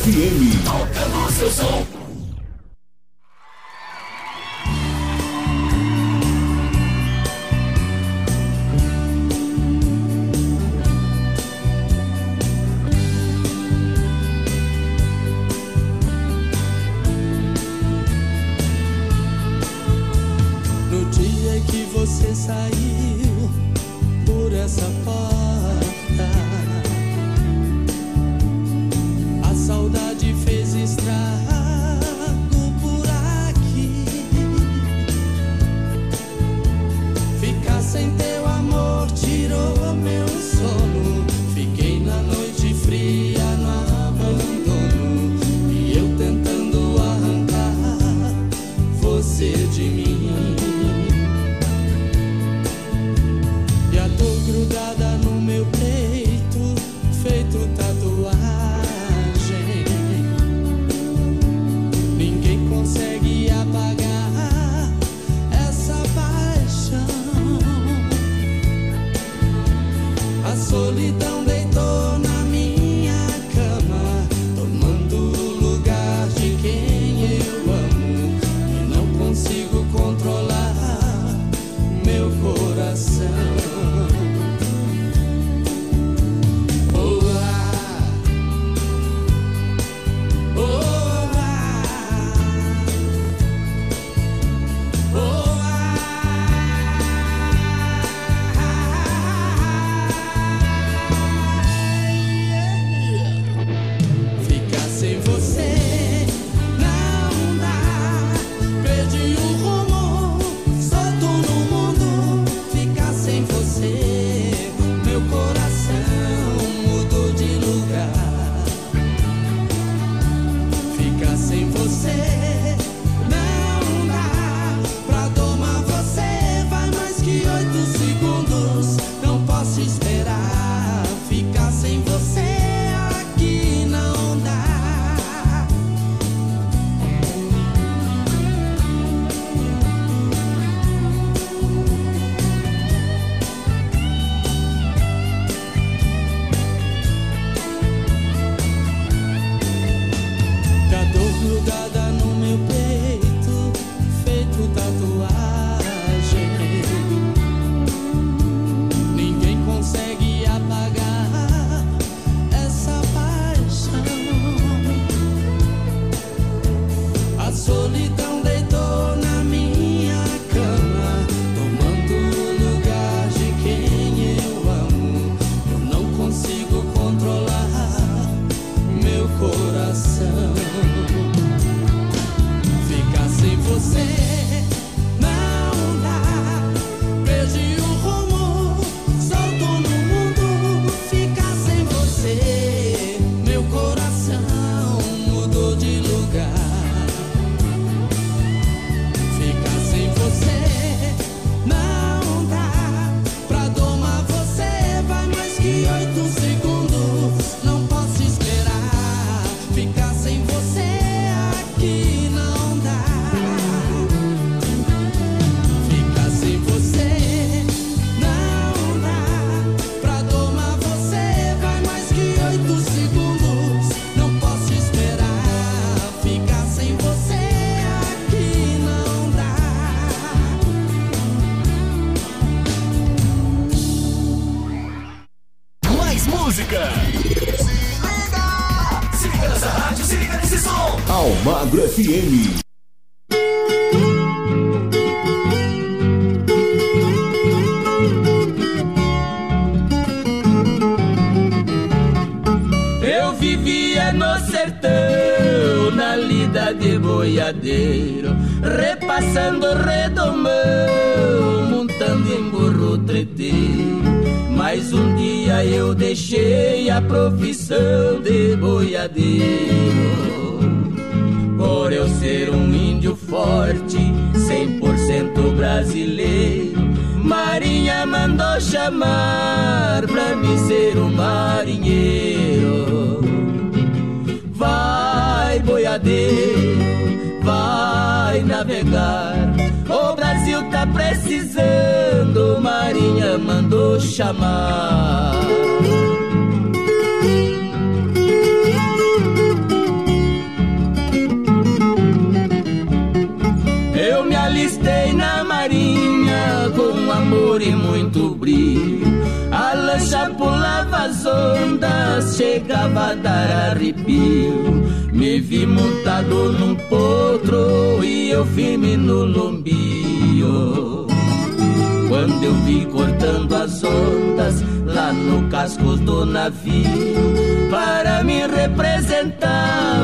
FM. 0.07 0.39
No 1.11 1.51
som. 1.51 1.85
No 20.89 21.05
dia 21.11 21.61
que 21.67 21.83
você 21.93 22.33
saiu 22.33 23.51
por 24.25 24.53
essa 24.53 24.83
porta. 25.05 25.46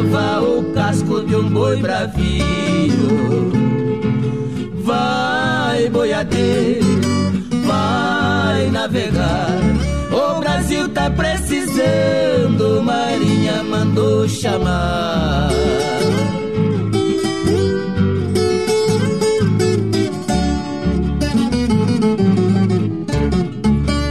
Representava 0.03 0.43
o 0.43 0.73
casco 0.73 1.25
de 1.25 1.37
um 1.37 1.49
boi 1.49 1.77
bravio. 1.81 3.53
Vai 4.85 5.89
boiadeiro, 5.89 7.01
vai 7.65 8.71
navegar. 8.71 9.49
O 10.11 10.41
Brasil 10.41 10.89
tá 10.89 11.11
precisando, 11.11 12.83
Marinha 12.83 13.63
mandou 13.63 14.29
chamar. 14.29 15.51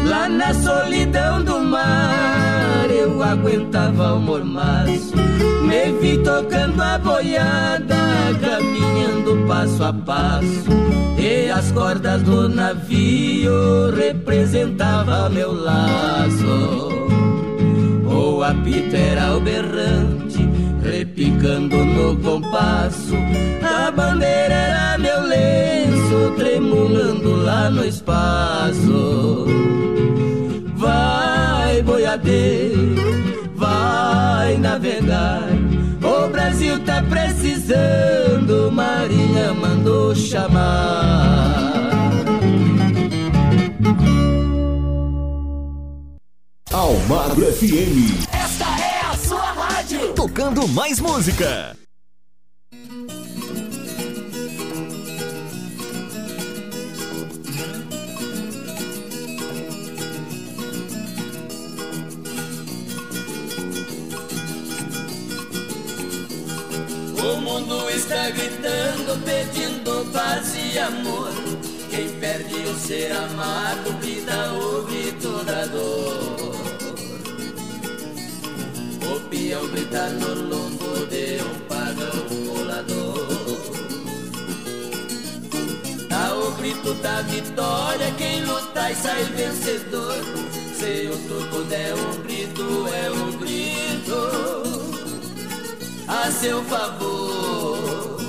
Lá 0.05 0.29
na 0.29 0.53
solidão 0.53 1.43
do 1.43 1.59
mar, 1.59 2.87
eu 2.89 3.21
aguentava 3.21 4.13
o 4.13 4.19
mormaço. 4.19 5.30
Me 5.81 5.91
vi 5.93 6.17
tocando 6.19 6.79
a 6.79 6.99
boiada, 6.99 7.95
caminhando 8.39 9.47
passo 9.47 9.83
a 9.83 9.91
passo. 9.91 10.69
E 11.17 11.49
as 11.49 11.71
cordas 11.71 12.21
do 12.21 12.47
navio 12.47 13.89
representava 13.95 15.27
meu 15.29 15.51
laço. 15.51 16.87
O 18.05 18.43
apito 18.43 18.95
era 18.95 19.35
o 19.35 19.41
berrante, 19.41 20.47
repicando 20.83 21.77
no 21.77 22.15
compasso. 22.17 23.15
A 23.63 23.89
bandeira 23.89 24.53
era 24.53 24.97
meu 24.99 25.19
lenço, 25.23 26.31
tremulando 26.37 27.37
lá 27.43 27.71
no 27.71 27.83
espaço. 27.83 29.47
Vai, 30.75 31.81
boiadeiro, 31.81 32.95
vai 33.55 34.57
navegar. 34.57 35.70
O 36.41 36.43
Brasil 36.43 36.83
tá 36.83 37.03
precisando, 37.03 38.71
Marinha 38.71 39.53
mandou 39.53 40.15
chamar. 40.15 41.85
Almagro 46.71 47.45
FM. 47.45 48.25
Esta 48.33 48.65
é 48.65 49.11
a 49.11 49.17
sua 49.17 49.51
rádio. 49.51 50.13
Tocando 50.13 50.67
mais 50.67 50.99
música. 50.99 51.77
Está 68.11 68.29
gritando, 68.31 69.23
pedindo 69.23 70.11
paz 70.11 70.53
e 70.53 70.77
amor. 70.77 71.31
Quem 71.89 72.09
perde 72.19 72.55
o 72.55 72.75
ser 72.77 73.09
amado, 73.13 73.93
grita 74.01 74.51
o 74.53 74.83
grito 74.83 75.43
da 75.45 75.65
dor. 75.67 76.51
O 79.09 79.19
peão 79.29 79.65
grita 79.69 80.09
no 80.09 80.33
lombo 80.49 81.05
de 81.07 81.41
um 81.41 81.59
pagão 81.69 82.53
colador. 82.53 83.27
Dá 86.09 86.35
o 86.35 86.51
grito 86.57 86.93
da 86.95 87.21
vitória, 87.21 88.11
quem 88.17 88.43
luta 88.43 88.91
e 88.91 88.95
sai 88.95 89.23
vencedor. 89.23 90.17
Se 90.75 91.07
o 91.07 91.17
turco 91.29 91.63
der 91.63 91.93
um 91.95 92.21
grito, 92.23 92.87
é 92.93 93.09
um 93.11 93.31
grito 93.37 94.70
a 96.07 96.31
seu 96.31 96.63
favor. 96.65 98.19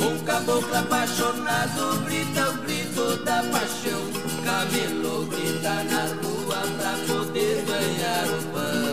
Um 0.00 0.24
caboclo 0.24 0.76
apaixonado 0.76 2.04
grita 2.06 2.50
o 2.50 2.52
grito 2.58 3.24
da 3.24 3.42
paixão. 3.44 4.02
Camelo 4.44 5.26
grita 5.26 5.84
na 5.84 6.06
rua 6.22 6.62
pra 6.78 6.92
poder 7.06 7.64
ganhar 7.64 8.26
o 8.26 8.42
pão. 8.52 8.85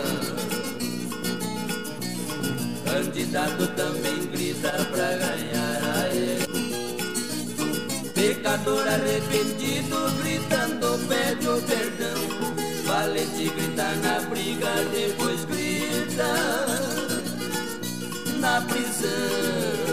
Candidato 3.34 3.66
também 3.74 4.26
grita 4.26 4.70
pra 4.92 5.08
ganhar 5.16 5.80
a 5.96 6.08
ele. 6.14 6.46
Pecador 8.14 8.86
arrependido 8.86 10.08
gritando 10.22 11.08
pede 11.08 11.48
o 11.48 11.60
perdão. 11.62 12.14
Valente 12.86 13.48
grita 13.48 13.92
na 13.96 14.20
briga, 14.30 14.70
depois 14.92 15.44
grita 15.46 16.32
na 18.38 18.60
prisão. 18.60 19.83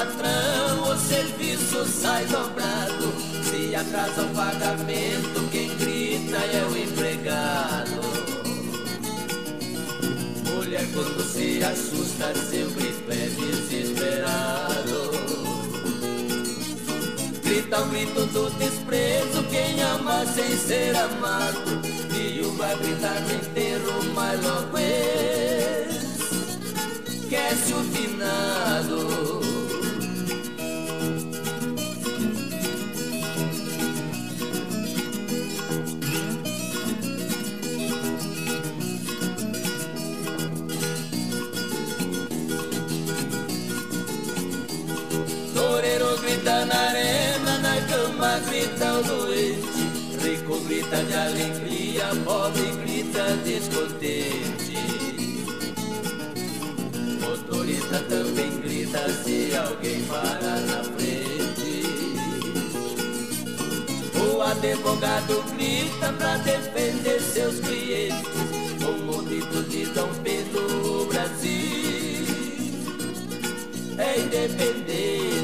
Patrão, 0.00 0.92
o 0.92 0.98
serviço 0.98 1.84
sai 1.84 2.24
dobrado. 2.26 3.12
Se 3.44 3.74
atrasa 3.74 4.22
o 4.22 4.28
pagamento, 4.34 5.48
quem 5.50 5.76
grita 5.76 6.38
é 6.38 6.64
o 6.64 6.76
empregado. 6.76 8.00
Mulher 10.54 10.86
quando 10.94 11.22
se 11.22 11.62
assusta, 11.62 12.34
sempre 12.34 12.94
é 13.10 13.28
desesperado. 13.28 15.10
Grita 17.42 17.80
o 17.80 17.88
grito 17.88 18.26
do 18.26 18.50
desprezo, 18.58 19.42
quem 19.50 19.82
ama 19.82 20.24
sem 20.26 20.56
ser 20.56 20.96
amado. 20.96 21.80
Viúva 22.08 22.74
grita 22.76 23.20
no 23.20 23.34
enterro, 23.34 24.14
mas 24.14 24.42
logo 24.42 24.78
esquece 27.06 27.74
o 27.74 27.84
finado. 27.84 29.59
Grita 50.90 51.04
de 51.04 51.14
alegria, 51.14 52.04
pobre 52.24 52.72
grita 52.84 53.36
descontente. 53.44 54.74
Motorista 57.20 58.00
também 58.08 58.60
grita 58.60 59.08
se 59.08 59.56
alguém 59.56 60.02
parar 60.04 60.60
na 60.60 60.82
frente. 60.82 61.84
O 64.18 64.42
advogado 64.42 65.44
grita 65.56 66.12
pra 66.14 66.36
defender 66.38 67.20
seus 67.20 67.60
clientes. 67.60 68.28
Como 68.82 69.22
dito 69.22 69.62
de 69.64 69.86
Dom 69.86 70.10
Pedro, 70.24 71.02
o 71.02 71.06
Brasil 71.06 72.26
é 73.96 74.18
independente. 74.18 75.39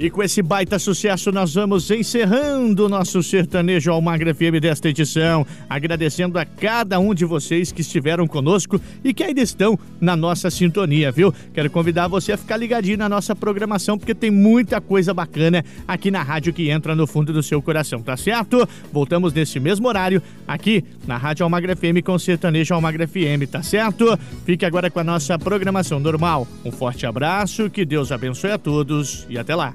E 0.00 0.08
com 0.10 0.22
esse 0.22 0.40
baita 0.42 0.78
sucesso, 0.78 1.32
nós 1.32 1.54
vamos 1.54 1.90
encerrando 1.90 2.86
o 2.86 2.88
nosso 2.88 3.20
sertanejo 3.20 3.90
Almagra 3.90 4.32
FM 4.32 4.60
desta 4.60 4.88
edição. 4.88 5.44
Agradecendo 5.68 6.38
a 6.38 6.44
cada 6.44 7.00
um 7.00 7.12
de 7.12 7.24
vocês 7.24 7.72
que 7.72 7.80
estiveram 7.80 8.24
conosco 8.24 8.80
e 9.02 9.12
que 9.12 9.24
ainda 9.24 9.40
estão 9.40 9.76
na 10.00 10.14
nossa 10.14 10.50
sintonia, 10.50 11.10
viu? 11.10 11.34
Quero 11.52 11.68
convidar 11.68 12.06
você 12.06 12.30
a 12.30 12.36
ficar 12.36 12.56
ligadinho 12.56 12.96
na 12.96 13.08
nossa 13.08 13.34
programação, 13.34 13.98
porque 13.98 14.14
tem 14.14 14.30
muita 14.30 14.80
coisa 14.80 15.12
bacana 15.12 15.64
aqui 15.88 16.12
na 16.12 16.22
rádio 16.22 16.52
que 16.52 16.70
entra 16.70 16.94
no 16.94 17.04
fundo 17.04 17.32
do 17.32 17.42
seu 17.42 17.60
coração, 17.60 18.00
tá 18.00 18.16
certo? 18.16 18.68
Voltamos 18.92 19.32
nesse 19.32 19.58
mesmo 19.58 19.88
horário, 19.88 20.22
aqui 20.46 20.84
na 21.08 21.16
Rádio 21.16 21.42
Almagra 21.42 21.74
FM 21.74 22.04
com 22.04 22.16
sertanejo 22.20 22.72
Almagra 22.72 23.08
FM, 23.08 23.50
tá 23.50 23.64
certo? 23.64 24.16
Fique 24.46 24.64
agora 24.64 24.92
com 24.92 25.00
a 25.00 25.04
nossa 25.04 25.36
programação 25.36 25.98
normal. 25.98 26.46
Um 26.64 26.70
forte 26.70 27.04
abraço, 27.04 27.68
que 27.68 27.84
Deus 27.84 28.12
abençoe 28.12 28.52
a 28.52 28.58
todos 28.58 29.26
e 29.28 29.36
até 29.36 29.56
lá. 29.56 29.74